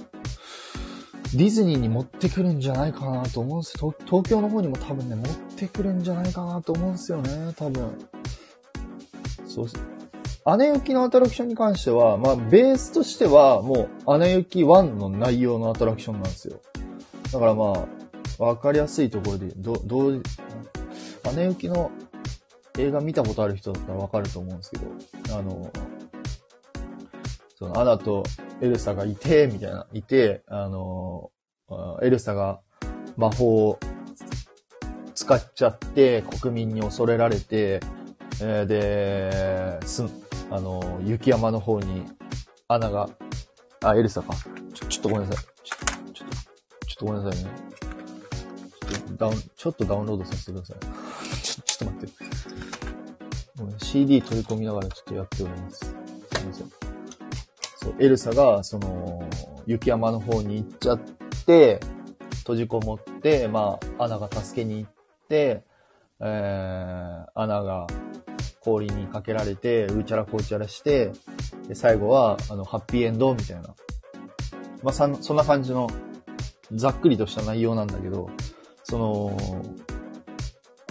[1.35, 3.95] ディズニーに持ってくるんじゃないかなと思うんですよ。
[4.07, 5.27] 東京の方にも多分ね、持っ
[5.59, 8.09] てくるんじゃないかなと思うんですよね、多分。
[9.47, 9.87] そうです。
[10.57, 16.63] 姉行きのアトラクションに関しては、まあ、ベースとしては、もう、姉行き1の内容のアトラクションなんですよ。
[17.31, 18.04] だからまあ、
[18.39, 20.23] わかりやすいところで、ど、どう、
[21.37, 21.91] 姉行きの
[22.79, 25.71] 映画見たことある人だったらわかると思うんですけど、あの、
[27.57, 28.25] その、アナと
[28.61, 31.31] エルサがいて、みたいな、いて、あの、
[32.03, 32.61] エルサが
[33.17, 33.79] 魔法を
[35.15, 37.81] 使っちゃって、国民に恐れられて、
[38.41, 40.11] えーで、すん、
[40.51, 42.05] あの、雪山の方に、
[42.67, 43.09] アナが、
[43.85, 44.35] あ、エルサか。
[44.75, 45.45] ちょ、ちょっとごめんなさい。
[45.63, 45.77] ちょ、
[46.13, 47.74] ちょっと、ちょっとごめんなさいね。
[49.15, 50.79] ちょっとダウン、ちょっとダウンロードさせてください。
[51.43, 52.09] ちょ、ちょっと待っ
[53.79, 53.85] て。
[53.85, 55.79] CD 取り込みながらちょっとやっております。
[55.79, 56.71] すいません。
[57.77, 59.29] そう、エルサが、その、
[59.67, 61.01] 雪山の方に行っちゃっ
[61.47, 61.81] て、
[62.39, 64.91] 閉じこもって、まあ、アナが助けに行っ
[65.29, 65.63] て、
[66.21, 67.87] えー、アナが
[68.61, 71.13] 氷にかけられて、うちゃらこうちゃらして、
[71.69, 73.75] で、最後は、あの、ハッピーエンドみたいな。
[74.83, 75.89] まあ、そんな感じの、
[76.73, 78.29] ざっくりとした内容なんだけど、
[78.85, 79.37] その、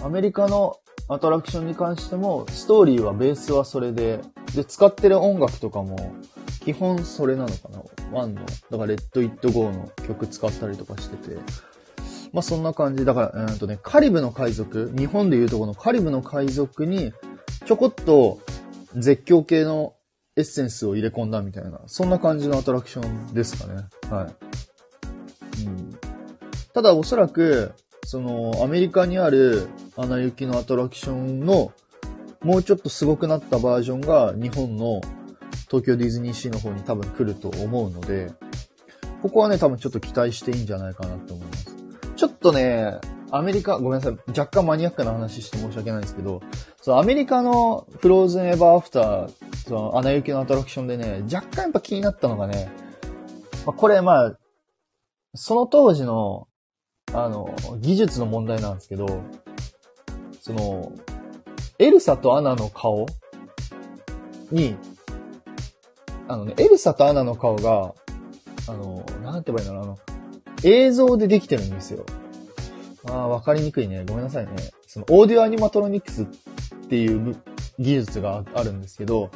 [0.03, 0.77] アメリカの
[1.07, 4.19] アトラクションに関しても、ストーリーはベースはそれで、
[4.55, 6.13] で、使ってる音楽とかも、
[6.63, 7.81] 基本それなのかな
[8.11, 8.41] ワンの。
[8.45, 11.35] だから、レッド・イット・ゴーの曲使ったりとかしてて。
[12.31, 13.05] まあ、そんな感じ。
[13.05, 17.13] だから、うんとね、カリブの海賊、日本でいうとこのカリブの海賊に、
[17.65, 18.39] ちょこっと
[18.95, 19.93] 絶叫系の
[20.35, 23.83] エッセンスを入れ込んだみたいな、そんな感じのアトラクションですかね。
[24.09, 24.35] はい。
[26.73, 27.73] ただ、おそらく、
[28.05, 31.71] その、アメリカにあるアナ雪のアトラクションの、
[32.41, 35.01] もうちょっとすごくなったバージョンが、日本の
[35.67, 38.31] 東京ディズニーシーの方に多分来ると思うので、
[39.21, 41.75] ここはね、多分ちょっと期待していいんじゃないかなと思います。
[42.15, 42.99] ちょっとね、
[43.31, 46.41] アメリカ、ごめんなさい、若干マニアックな話して申し訳ないんですけど、
[46.81, 49.29] そのアメリカのフローズンエバーアフター、
[49.67, 52.69] そのアナ雪のアトラクションでね、若干やっぱ気になったのがね、
[53.65, 54.37] まあ、これまあ、
[55.35, 56.47] その当時の、
[57.13, 59.05] あの、技術の問題なんですけど、
[60.41, 60.91] その、
[61.79, 63.05] エルサとアナの顔
[64.51, 64.75] に、
[66.27, 67.93] あのね、エルサとアナの顔が、
[68.67, 69.99] あの、なんて言えばいいんだろう、あの、
[70.63, 72.05] 映像でできてるんですよ。
[73.09, 74.05] ああ、わかりにくいね。
[74.07, 74.51] ごめんなさいね。
[74.87, 76.25] その、オーディオアニマトロニクスっ
[76.89, 77.35] ていう
[77.79, 79.29] 技術があるんですけど、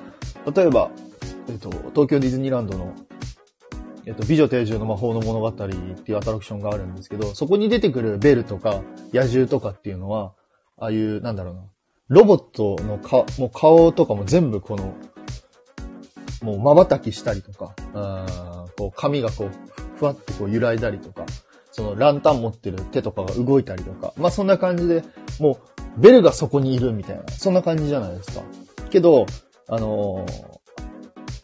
[0.55, 0.89] 例えば、
[1.49, 2.93] えっと、東京ディズニーランドの、
[4.07, 5.63] えっと、美女定住の魔法の物語って
[6.13, 8.81] いうアトラクションがあるんですけど、そこに出てくるベルとか、
[9.13, 10.33] 野獣とかっていうのは、
[10.77, 11.63] ああいう、なんだろうな、
[12.07, 14.93] ロボットのか、もう顔とかも全部この、
[16.41, 19.51] もう瞬きしたりとか、あーこう髪がこう、
[19.97, 21.25] ふわってこう揺らいだりとか、
[21.71, 25.03] そのランタン持ってる手とかが動いたりとか、まあそんな感じで、
[25.41, 25.59] も
[25.97, 28.41] う、ベルがそこにいるみたいな、そんな感じじゃないですか。
[28.89, 29.25] けど、
[29.67, 30.56] あのー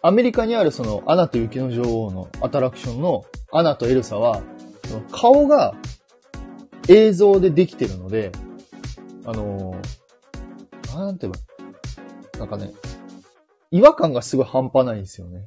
[0.06, 3.24] アメリカにあるその、アナと雪の女王のアトラクションの
[3.54, 4.44] アナとエルサは、
[5.12, 5.76] 顔が
[6.90, 8.34] 映像でできてるので、
[9.26, 12.74] あのーなんて言えば、なんかね、
[13.72, 15.46] 違和感がすごい半端ないんですよね。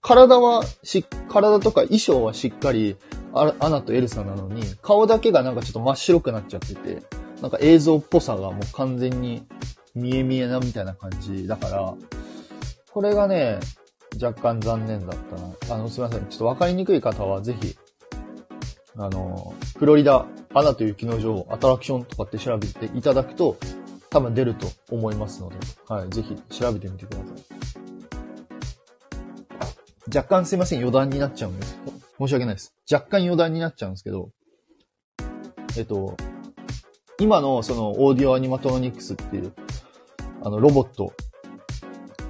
[0.00, 2.96] 体はし、体とか衣装はしっかり
[3.32, 7.02] アナとエルサなのに、顔だけがなんかちょっと真っ白くなっちゃってて、
[7.42, 9.44] なんか映像っぽさがもう完全に
[9.96, 11.94] 見え見えなみたいな感じだから、
[12.94, 13.58] これがね、
[14.22, 15.34] 若干残念だった
[15.74, 15.74] な。
[15.74, 16.26] あの、すいません。
[16.26, 17.74] ちょっとわかりにくい方はぜひ、
[18.96, 23.56] あの、フロリダ、アナと雪の女王、アトラクションとかって調べていただくと、
[24.10, 25.56] 多分出ると思いますので、
[25.88, 27.26] はい、ぜひ調べてみてください。
[30.16, 31.76] 若干すいません、余談になっちゃうんです。
[32.16, 32.76] 申し訳ないです。
[32.88, 34.30] 若干余談になっちゃうんですけど、
[35.76, 36.16] えっと、
[37.18, 39.52] 今のそのオーディオアニマトロニクスっていう、
[40.44, 41.12] あの、ロボット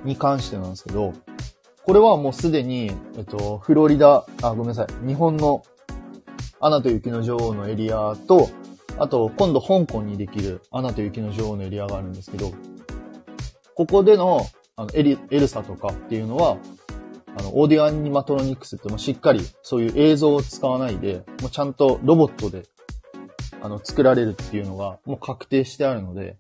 [0.05, 1.13] に関してなんですけど、
[1.85, 5.63] これはもうすでに、えっと、フロリダ、あ、ごめんなさい、日本の
[6.61, 8.49] アナと雪の女王のエリアと、
[8.99, 12.53] あと、今度香港にできるアナと雪の女王のエリアがあるんですけど、
[13.75, 14.47] ここでの、
[14.77, 16.57] あの、エリ、エルサとかっていうのは、
[17.37, 22.63] あの、オーディオアニマトロニクスってもしっかりそういう映像を使わないで、もうちゃんとロボットで、
[23.61, 26.37] あの、作られるっていうのがもう確定してあるので、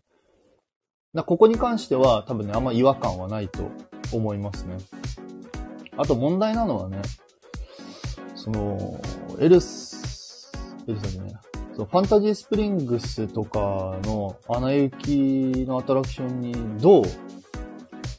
[1.15, 3.71] なここに関しては多分ね、あんま違和感はないと
[4.13, 4.77] 思いますね。
[5.97, 7.01] あと問題なのはね、
[8.35, 9.01] その、
[9.39, 10.53] エルス、
[10.89, 11.35] エルサじゃない
[11.77, 17.05] そう、ファンタジースプリングスとかのアナ雪のアトラクションにどう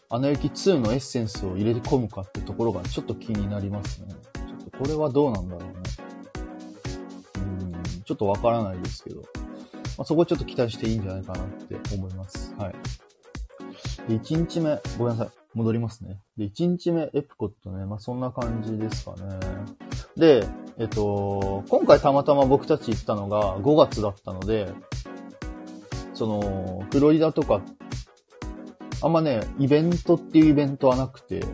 [0.09, 4.07] アナ雪2のエッセンスを入れ込むかってところがちょっと気になりますね。
[4.35, 5.69] ちょっとこれはどうなんだろうね。
[7.37, 9.23] うん、ちょっとわからないですけど。
[9.97, 12.53] まあ、そこちょっと期待していいんじゃないかなって思います。
[12.57, 12.75] はい。
[14.07, 15.45] で、1日目、ごめんなさい。
[15.53, 16.19] 戻りますね。
[16.37, 17.85] で、1日目、エプコットね。
[17.85, 19.39] まあ、そんな感じですかね。
[20.17, 20.45] で、
[20.77, 24.73] えっと、今回たまたま僕たち行ったのが5月だったので、
[26.13, 27.61] その、フロリダとか、
[29.01, 31.45] あんまね、イベントっていうイベントはなくて、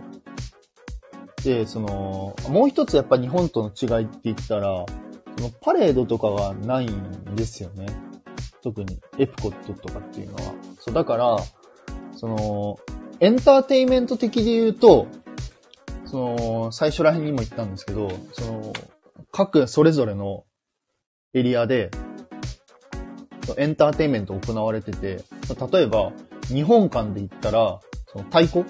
[1.43, 4.85] で、その、もう一つやっぱ日本との違いって言ったら、
[5.37, 7.85] そのパレードとかがないんですよね。
[8.61, 10.53] 特に、エプコットとかっていうのは。
[10.79, 11.37] そう、だから、
[12.15, 12.79] その、
[13.19, 15.07] エンターテイメント的で言うと、
[16.05, 18.73] その、最初ら辺にも言ったんですけど、その、
[19.31, 20.43] 各それぞれの
[21.33, 21.91] エリアで、
[23.57, 25.23] エンターテイメント行われてて、
[25.71, 26.11] 例えば、
[26.47, 28.65] 日本館で言ったら、その太鼓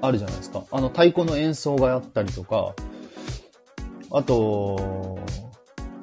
[0.00, 0.64] あるじゃないですか。
[0.70, 2.74] あの太鼓の演奏があったりとか、
[4.12, 5.18] あと、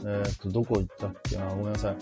[0.05, 1.47] えっ、と、どこ行ったっけな？
[1.49, 1.95] ごめんなさい。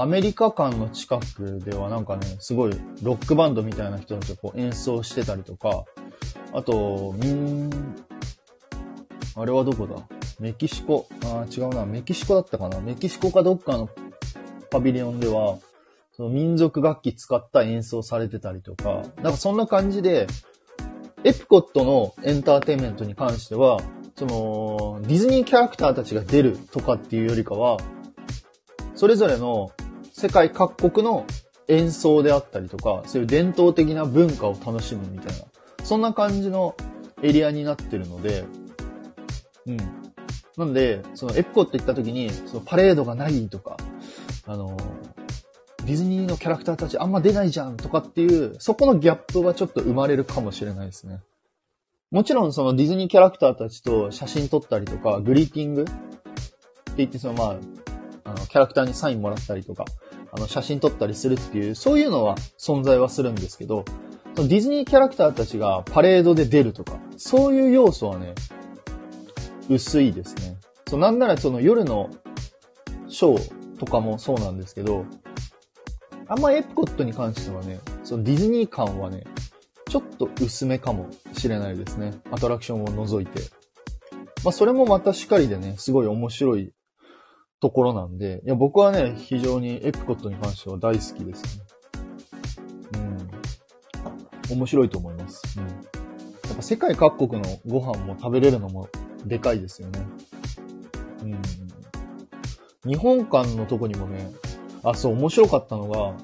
[0.00, 2.72] アメリカ館の近くではなんかね、すごい
[3.02, 5.84] ロックバンドみたいな人たちがこう演奏してたりとか、
[6.54, 7.70] あと、みん、
[9.36, 9.96] あれはどこだ？
[10.38, 12.80] メキシコ、あ違うな、メキシコだったかな。
[12.80, 13.90] メキシコかどっかの
[14.70, 15.58] パビリオンでは、
[16.16, 20.26] その民族楽器使った演奏されてたりとか、なんかそんな感じで、
[21.24, 23.78] エプコットのエンターテインメントに関しては、
[24.16, 27.76] その、ディズニーキャラクターたちが出るとかっていうよりかは、
[28.94, 29.70] それぞれの
[30.20, 31.26] 世界各国の
[31.68, 35.44] 演奏であったりとか、そういう伝統的な文化を楽しむみたいな、
[35.82, 36.76] そんな感じの
[37.22, 38.44] エリアになってるので、
[39.66, 39.76] うん。
[40.58, 43.78] なんで、そのエプコって行った時に、そのパレードがないとか、
[44.46, 44.76] あの、
[45.86, 51.20] ディズニーのキャラクターたちあんま出ないじゃんとかっていう、そこのギャップはちょっと生まれるかもしれないですね。
[52.10, 55.92] もちろんそのディズニーキャラクターたちと写真撮ったりとか、グリーティングって
[56.98, 57.56] 言ってそのまあ、
[58.24, 59.84] あの、キャラクターにサインもらったりとか、
[60.32, 63.84] あの、写真撮ったりするっていう、そういうのは存在はするんですけど、
[64.36, 68.34] そのディズニーキャラクターたちがパレードで出るとか、そういう要素はね、
[69.68, 70.56] 薄いですね。
[70.88, 72.10] そう、なんならその夜の
[73.08, 75.04] ショーとかもそうなんですけど、
[76.28, 79.24] あんまエプコットに関してはね、そのディズニー感はね、
[79.88, 82.14] ちょっと薄めかもしれないですね。
[82.30, 83.42] アトラクションを除いて。
[84.44, 86.72] まあ、それもまたしかりでね、すごい面白い
[87.60, 91.64] ところなんで、いや、僕はね、非常にエプコットに関しては大好きですね。
[94.48, 94.56] うん。
[94.56, 95.42] 面白いと思います。
[95.58, 95.66] うん。
[95.66, 95.70] や
[96.52, 98.88] っぱ世界各国のご飯も食べれるのも
[99.26, 100.06] でかいですよね。
[101.22, 102.90] うん。
[102.90, 104.32] 日本館のとこにもね、
[104.82, 106.14] あ、そう、面白かったのが、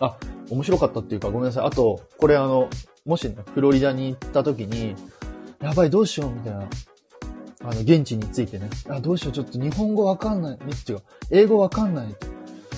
[0.00, 0.18] あ、
[0.50, 1.64] 面白かったっていうか、ごめんなさい。
[1.64, 2.68] あと、これあの、
[3.06, 4.94] もしね、フロリダに行った時に、
[5.62, 6.68] やばい、どうしよう、みたいな。
[7.68, 8.70] あの、現地についてね。
[8.88, 10.58] あ、どうしよう、ちょっと日本語わかんない。
[10.88, 11.02] 違う。
[11.30, 12.16] 英語わかんない。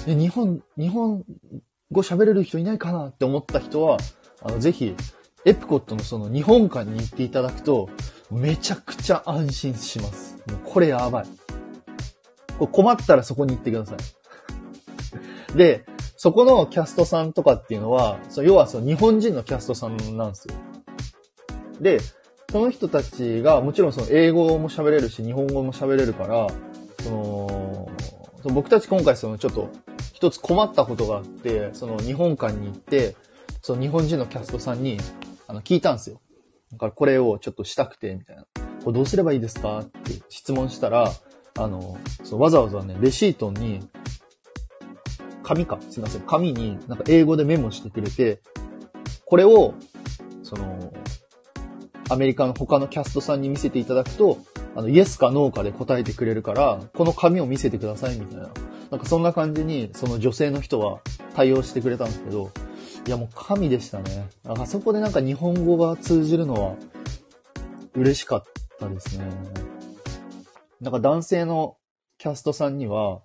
[0.08, 1.24] え、日本、日本
[1.92, 3.98] 語喋れる人いないかなって思った人は、
[4.42, 4.96] あの、ぜひ、
[5.44, 7.88] エプコットのその日本館に行っていただくと、
[8.32, 10.38] めちゃくちゃ安心します。
[10.48, 11.26] もうこれやばい。
[12.58, 15.54] こ困ったらそこに行ってください。
[15.56, 15.86] で、
[16.16, 20.54] そこのキャストさんとかっていうのは、そ要はその日本人のキャストさんなんですよ。
[21.80, 22.00] で、
[22.50, 26.48] その人たちが、もちろんその英語も喋れるし、日本語も喋れるから、
[27.04, 27.90] その、
[28.42, 29.68] その僕たち今回そのちょっと
[30.12, 33.14] 一つ困ったことがあって、その日本館に行って、
[33.62, 34.98] その日本人のキャストさんに、
[35.46, 36.20] あの、聞いたんですよ。
[36.72, 38.44] だからこれをちょっとしたくて、みたいな。
[38.84, 39.80] これどうすればいいですか？
[39.80, 41.12] って質問したら、
[41.58, 43.80] あの、そうわざわざね、レシートに、
[45.42, 48.40] 紙か、すいません、紙になんか英語でメモしてくれて、
[49.24, 49.74] これを、
[50.42, 50.92] その、
[52.10, 54.38] アメリカの他のキャストさんに見せていただくと、
[54.74, 58.50] あの、イエスかノーかで答えてくれるから、この紙を見せてくださいみたいな。
[58.90, 61.00] なんかそんな感じに、その女性の人は
[61.34, 62.50] 対応してくれたんですけど、
[63.06, 64.28] いやもう神でしたね。
[64.44, 66.74] あそこでなんか日本語が通じるのは
[67.94, 68.42] 嬉しかっ
[68.78, 69.30] たですね。
[70.80, 71.76] なんか男性の
[72.18, 73.20] キャストさんには、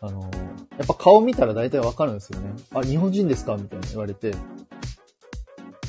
[0.00, 0.20] あの、
[0.78, 2.52] やっぱ顔見たら大体わかるんですよね。
[2.74, 3.56] あ、日本人ですか？
[3.56, 4.32] みたいな言われて、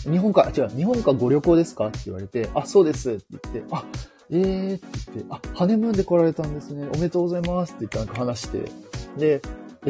[0.03, 1.87] 日本か、違う、日本かご旅行ですか？
[1.87, 3.11] って言われて、あ、そうです。
[3.11, 3.83] って言って、あ、
[4.29, 6.87] えーって言って、あ、ハネムーンで来られたんですね。
[6.93, 8.71] おめでとうございますって言ってなんか話して、
[9.17, 9.41] で、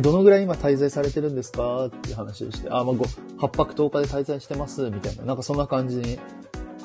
[0.01, 1.85] どのぐらい今滞在されてるんですか？
[1.87, 6.19] っていう話をして、あ、まあ、8泊10日で滞在してますみたいな、なんかそんな感じに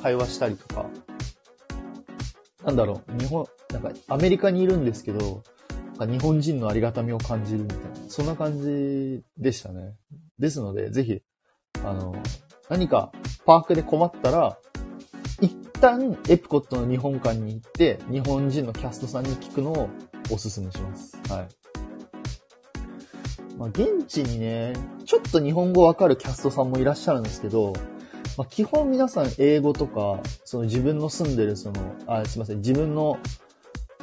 [0.01, 0.89] 会話したりとか、
[2.65, 5.43] なんだろう、日本、なんかアメリカにいるんですけど、
[5.97, 9.95] なんか日本人のありがたみを感じるみたいな、そんな感じでしたね。
[10.37, 11.21] ですので、ぜひ、
[11.83, 12.15] あの、
[12.69, 13.11] 何か
[13.45, 14.57] パークで困ったら、
[15.41, 19.89] 一旦エプコットの日本館に行って、日本人のキャストさんに聞くのを
[20.31, 21.19] おすすめします。
[21.29, 21.47] はい。
[23.57, 27.73] まあ、現地にね、ちょっと日本語わかるキャストさんもいらっしゃるんですけど、
[28.37, 33.17] まあ、基本皆さん英語とか、その自分の住んでるその、あ、すいません、自分の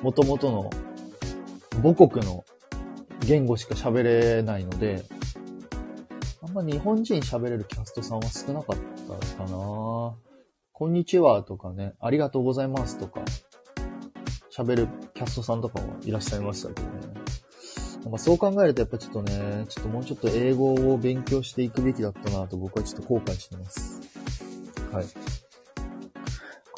[0.02, 0.70] 元々の
[1.82, 2.44] 母国の
[3.20, 5.04] 言語しか喋れないので、
[6.57, 8.76] ま日本人喋れるキャストさんは少なかっ
[9.20, 10.14] たかな
[10.72, 13.20] こんにちはとかね、ありがとうございますとか、
[14.50, 16.92] 喋るキャストさんとかはいらっしゃいましたけどね。
[18.04, 24.00] なんかそう考えるとやっぱちょっとね、ちょっともうちょっと英語を勉強していくべきだったなと僕はちょっと後悔してます。
[24.92, 25.07] はい。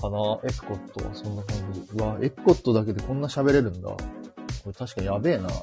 [0.00, 1.82] かなエプコットはそんな感じ。
[1.94, 3.88] うわ、エプコットだけでこんな喋れるんだ。
[3.90, 3.98] こ
[4.66, 5.44] れ確かやべえな。
[5.44, 5.60] や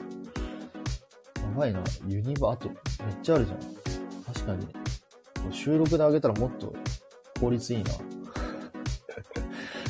[1.58, 1.82] ばいな。
[2.08, 2.78] ユニバ、あと、めっ
[3.22, 3.75] ちゃあるじゃん。
[4.46, 4.68] 確かに。
[5.54, 6.74] 収録で上げたらもっと
[7.40, 7.92] 効率いいな。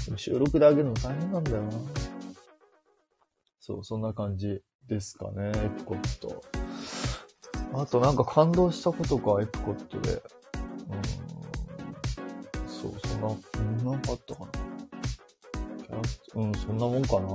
[0.06, 1.72] でも収録で上げるの大変なんだよな。
[3.60, 6.44] そう、そんな感じですかね、エプコット。
[7.74, 10.14] あとなんか感動したことか、エプコットで。
[10.14, 11.04] うーん。
[12.68, 14.52] そう、そんな、そんなかったかな。
[14.52, 17.20] キャラクターうん、そんなもんかな。
[17.20, 17.32] う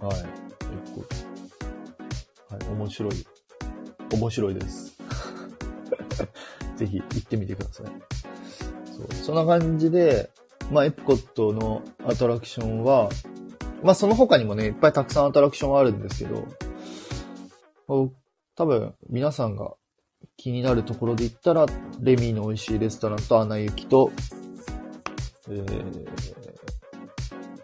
[0.00, 0.06] ん。
[0.06, 0.22] はい、エ
[0.84, 1.06] プコッ
[2.48, 2.54] ト。
[2.54, 3.31] はい、面白い。
[4.12, 4.98] 面白いです。
[6.76, 7.86] ぜひ行ってみてください。
[8.92, 10.30] そう、そんな感じで、
[10.70, 13.08] まあ、エプコットのアトラクションは、
[13.82, 16.46] まあ、その他にもね、いっぱいたくさんアトラクションはあるんですけど、
[18.54, 19.74] 多分、皆さんが
[20.36, 21.66] 気になるところで言ったら、
[22.00, 24.12] レミーの美味しいレストランとアナ雪と、
[25.48, 26.06] えー、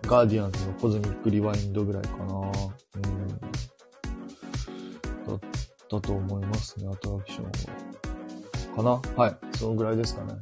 [0.02, 2.24] ガーディアンズのコズミックリワインドぐらいかな。
[2.24, 2.52] うん。
[5.90, 7.52] だと思いますね、アトラクションは。
[8.76, 9.22] かな？
[9.22, 9.36] はい。
[9.56, 10.34] そのぐらいですかね。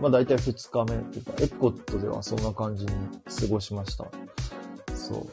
[0.00, 2.92] まあ大体2日目っていうか、エプコットではそんな感じに
[3.40, 4.06] 過ごしました。
[4.94, 5.26] そう。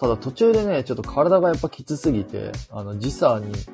[0.00, 3.68] ただ途中でね、ちょっと体がやっぱきつすぎて、あの、時差に、ち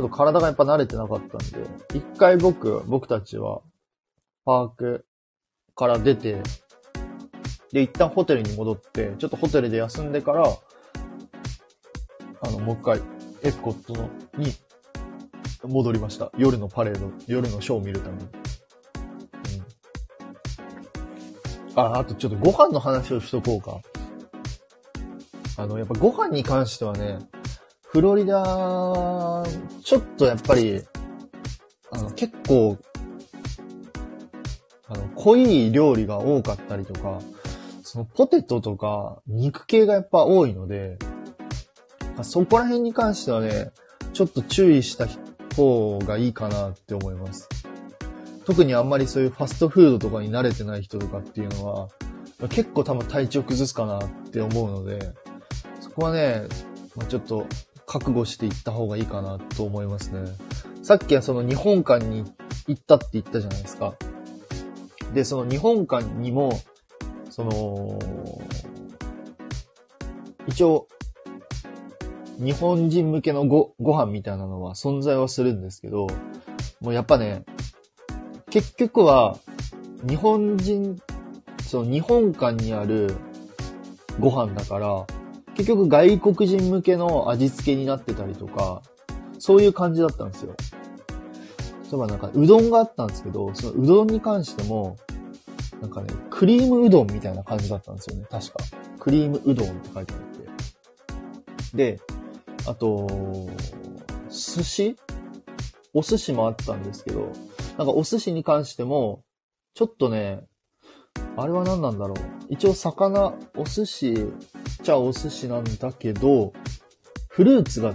[0.00, 3.62] ょっと体がやっぱ慣れてなかったんで、一回僕、僕たちは、
[4.44, 5.06] パーク
[5.74, 6.42] から出て、
[7.72, 10.44] で、一旦ホテルに戻って、ちょっとホテルで休んでから、
[12.42, 13.00] あの、もう一回、
[13.44, 14.54] エプコットの、に、
[15.62, 16.32] 戻りました。
[16.38, 18.22] 夜のパレード、夜のショーを見るために。
[21.74, 21.78] うん。
[21.78, 23.80] あ、あとちょっとご飯の話をしとこうか。
[25.58, 27.18] あの、やっぱご飯に関してはね、
[27.82, 28.42] フロリダ、
[29.84, 30.82] ちょっとやっぱり、
[31.92, 32.78] あの、結構、
[34.88, 37.20] あの、濃い料理が多かったりとか、
[37.82, 40.98] そのポテトとか肉系がやっぱ多いので、
[42.22, 43.72] そこら辺に関してはね、
[44.12, 45.08] ちょっと注意した
[45.56, 47.48] 方がいいかなって思います。
[48.44, 51.88] 特にあんまりそういうファストフードとかに慣れてない人とかっていうのは、
[52.48, 55.12] 結構多分体調崩すかなって思うので、
[55.80, 56.42] そこはね、
[56.94, 57.46] まあ、ちょっと
[57.86, 60.20] 覚悟していった方がいいかなと思いますね。
[60.82, 62.24] さっきはその日本館に
[62.66, 63.94] 行ったって言ったじゃないですか。
[65.14, 66.60] で、その日本館にも、
[67.30, 67.98] その、
[70.46, 70.88] 一応、
[72.38, 76.06] 日本人向けのご、ご飯みたいなのは存在はするんですけど、
[76.80, 77.44] もうやっぱね、
[78.50, 79.38] 結局は、
[80.08, 81.00] 日本人、
[81.66, 83.14] その日本館にある
[84.20, 85.06] ご飯だから、
[85.54, 88.82] 結局外国人向けの味付けになってたりとか、
[89.38, 90.54] そういう感じだったんですよ。
[91.90, 94.96] 例えばなんか、うどんがあったんですけど、そのうどんに関しても、
[95.80, 98.56] なんかね、クリームうどんみたいな感じだったんですよね、確か。
[98.98, 101.76] クリームうどんって書いてあって。
[101.76, 102.00] で、
[102.66, 103.06] あと、
[104.30, 104.96] 寿司？
[105.92, 107.30] お寿司もあったんですけど、
[107.78, 109.22] なんかお寿司に関しても、
[109.74, 110.42] ちょっとね、
[111.36, 112.16] あれは何なんだろう。
[112.48, 114.32] 一応魚、お寿司、
[114.82, 116.52] じゃあお寿司なんだけど、
[117.28, 117.94] フルーツが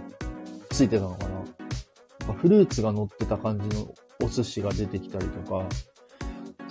[0.69, 1.39] ついてたのかな。
[1.39, 1.45] な
[2.27, 3.93] かフルーツが乗ってた感じの
[4.23, 5.67] お寿司が出てきたりとか、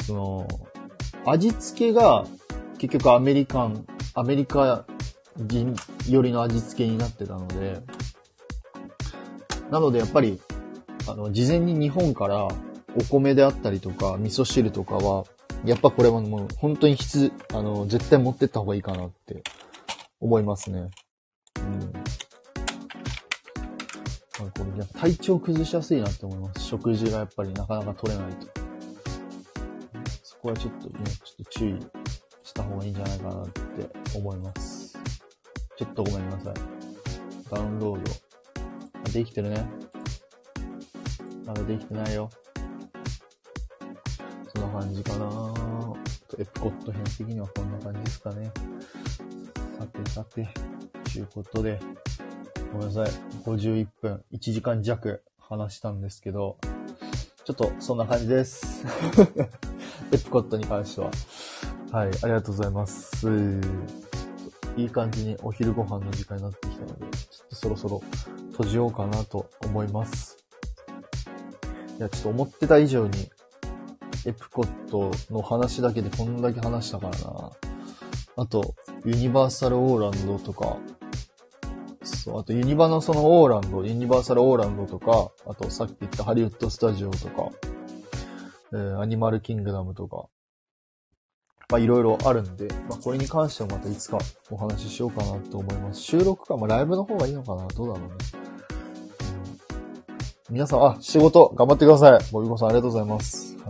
[0.06, 0.48] その、
[1.26, 2.24] 味付けが
[2.78, 4.86] 結局アメリカン、アメリカ
[5.38, 5.74] 人
[6.08, 7.80] 寄りの味付けになってたので、
[9.70, 10.40] なのでやっぱり、
[11.06, 12.50] あの、事前に日本からお
[13.08, 15.24] 米であったりとか、味噌汁とかは、
[15.64, 19.42] やっぱこれはもう本当に必、あの、絶対持ってった方がいいかなって
[20.20, 20.90] 思いますね。
[21.58, 21.92] うん。
[24.38, 26.64] これ体調崩しやすいなって思います。
[26.64, 28.46] 食事がやっぱりなかなか取れないと。
[30.22, 31.76] そこはちょっとね、ちょっと注意
[32.44, 34.77] した方がいいんじゃないかなって思います。
[35.78, 36.54] ちょっとごめんなさい。
[37.48, 38.12] ダウンロード。
[39.06, 39.64] あできてるね。
[41.46, 42.28] まだできてないよ。
[44.52, 45.54] そんな感じかな
[46.36, 48.50] エプコット編的にはこんな感じですかね。
[49.78, 50.48] さてさて、
[51.12, 51.78] ということで、
[52.72, 53.10] ごめんなさい。
[53.44, 56.58] 51分、1時間弱話したんですけど、
[57.44, 58.84] ちょっとそんな感じです。
[60.10, 61.12] エプコットに関しては。
[61.92, 64.07] はい、ありがとうございます。
[64.78, 68.02] いい感じにお昼ご飯の時間になってきたので、ちょっとそろそろ
[68.52, 70.36] 閉じようかなと思います。
[71.98, 73.28] いや、ちょっと思ってた以上に、
[74.24, 77.50] エプコットの話だけでこんだけ話したからな。
[78.36, 80.76] あと、ユニバーサルオーランドとか、
[82.04, 87.50] そう、あとユニバのそのオーランド、ユニバーサルオーランドとか、あとさっき言ったハリウッドスタジオとか、
[88.72, 90.26] えー、アニマルキングダムとか、
[91.70, 94.18] まあいろいろあるんで、まあこれに関してはまたいつか
[94.50, 96.00] お話ししようかなと思います。
[96.00, 98.14] 収録か、まあライブの方がいいのかなどうだろうね。
[100.50, 102.20] 皆さん、あ、仕事頑張ってください。
[102.32, 103.54] ボビコさんありがとうございます。
[103.58, 103.66] はい。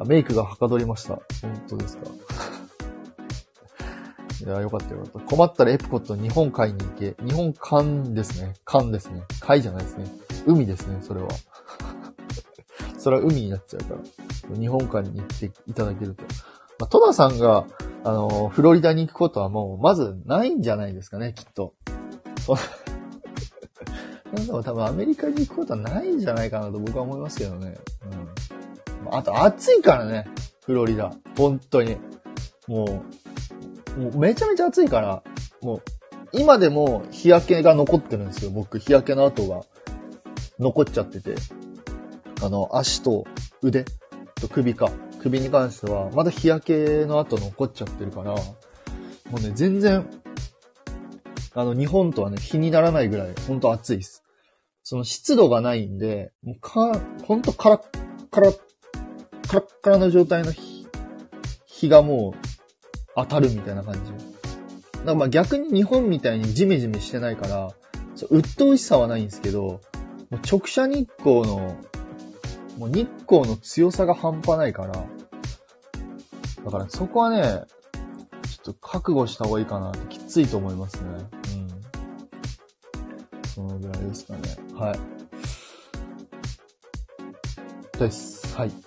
[0.00, 1.14] あメイクがはかどりました。
[1.42, 2.04] 本当ですか？
[4.46, 5.28] いや、よかったよかった。
[5.36, 7.16] 困ったらエプコット日本海に行け。
[7.24, 8.54] 日本海ですね。
[8.64, 9.24] 海ですね。
[9.40, 10.04] 海じゃないですね。
[10.46, 11.28] 海ですね、それは。
[12.96, 14.00] それは海になっちゃうから。
[14.56, 16.22] 日本海に行っていただけると。
[16.78, 17.66] まあ、トナさんが、
[18.04, 21.74] あの、フロリダに行くことはもう、まずないんじゃないですかね、きっと。
[24.32, 27.76] な んでも多分アメリカに行くことはないんじゃないかなと僕は思いますけどね。
[29.06, 29.14] うん。
[29.14, 30.26] あと暑いからね、
[30.64, 31.12] フロリダ。
[31.36, 31.96] 本当に。
[32.66, 33.02] も
[33.96, 35.22] う、もうめちゃめちゃ暑いから、
[35.60, 35.82] もう、
[36.32, 38.50] 今でも日焼けが残ってるんですよ。
[38.50, 39.62] 僕、日焼けの跡が
[40.58, 41.34] 残っちゃってて。
[42.42, 43.24] あの、足と
[43.62, 43.84] 腕
[44.40, 44.90] と首か。
[45.20, 48.40] 首に関しては、まだ日焼けの跡残っちゃってるから、も
[49.38, 50.06] うね、全然、
[51.54, 54.24] あの、日本とはね、日にならないぐらい、ほんと暑いです。
[54.82, 57.82] その湿度がないんで、もうか、ほんとカラッ
[58.30, 58.58] カラッ、
[59.46, 60.86] カラッカラの状態の日、
[61.66, 62.48] 日がもう
[63.14, 64.00] 当たるみたいな感じ。
[64.00, 64.16] だか
[65.04, 67.74] らまあ逆に日本みたいにジメジメしてないから、
[68.14, 69.80] そう、鬱陶しさはないんですけど、
[70.30, 71.76] もう直射日光の、
[72.78, 74.92] もう日光の強さが半端ないから、
[76.64, 81.08] だからそこはね、ちょっと覚悟した方がいいかなってきついと思いますね。
[81.54, 83.48] うん。
[83.48, 84.56] そのぐらいですかね。
[84.74, 84.98] はい。
[87.98, 88.56] です。
[88.56, 88.70] はい。
[88.70, 88.82] ちょっ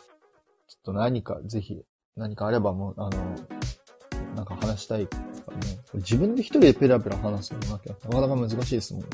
[0.86, 1.84] と何かぜひ、
[2.16, 3.36] 何かあればもう、あの、
[4.36, 5.80] なんか話したいとかね。
[5.96, 9.10] 自分で一人でペラペラ話すのもなきゃ、なかなか難しいですもんね。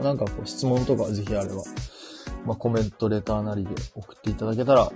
[0.00, 1.62] なんかこう質問とかぜひあれば、
[2.46, 4.90] まあコメント、レターなりで送っていただけたら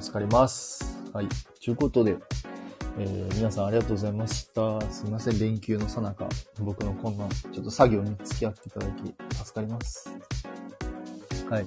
[0.00, 0.98] 助かります。
[1.12, 1.28] はい。
[1.64, 2.16] ということで、
[2.98, 4.80] えー、皆さんありがとうございました。
[4.90, 6.28] すいません、連休のさなか、
[6.60, 10.10] 僕のこんな、ちょっと作業に付き合っていただき、助かります。
[11.48, 11.66] はい。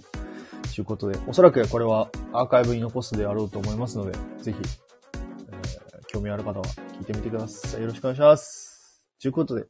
[0.74, 4.12] ということで、おそらくこれはアーカイブに残すであろうと思いますので、
[4.42, 4.58] ぜひ、
[5.52, 7.82] えー、興味ある方は聞いてみてください。
[7.82, 9.04] よろしくお願いします。
[9.22, 9.66] ということで、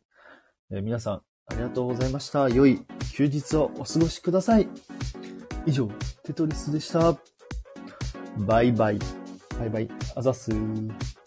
[0.72, 2.50] えー、皆さんありがとうございました。
[2.50, 4.68] 良い休日をお過ごしください。
[5.66, 5.88] 以上、
[6.24, 7.18] テトリスでした。
[8.40, 9.00] バイバイ。
[9.60, 9.90] バイバイ。
[10.16, 11.23] あざっすー。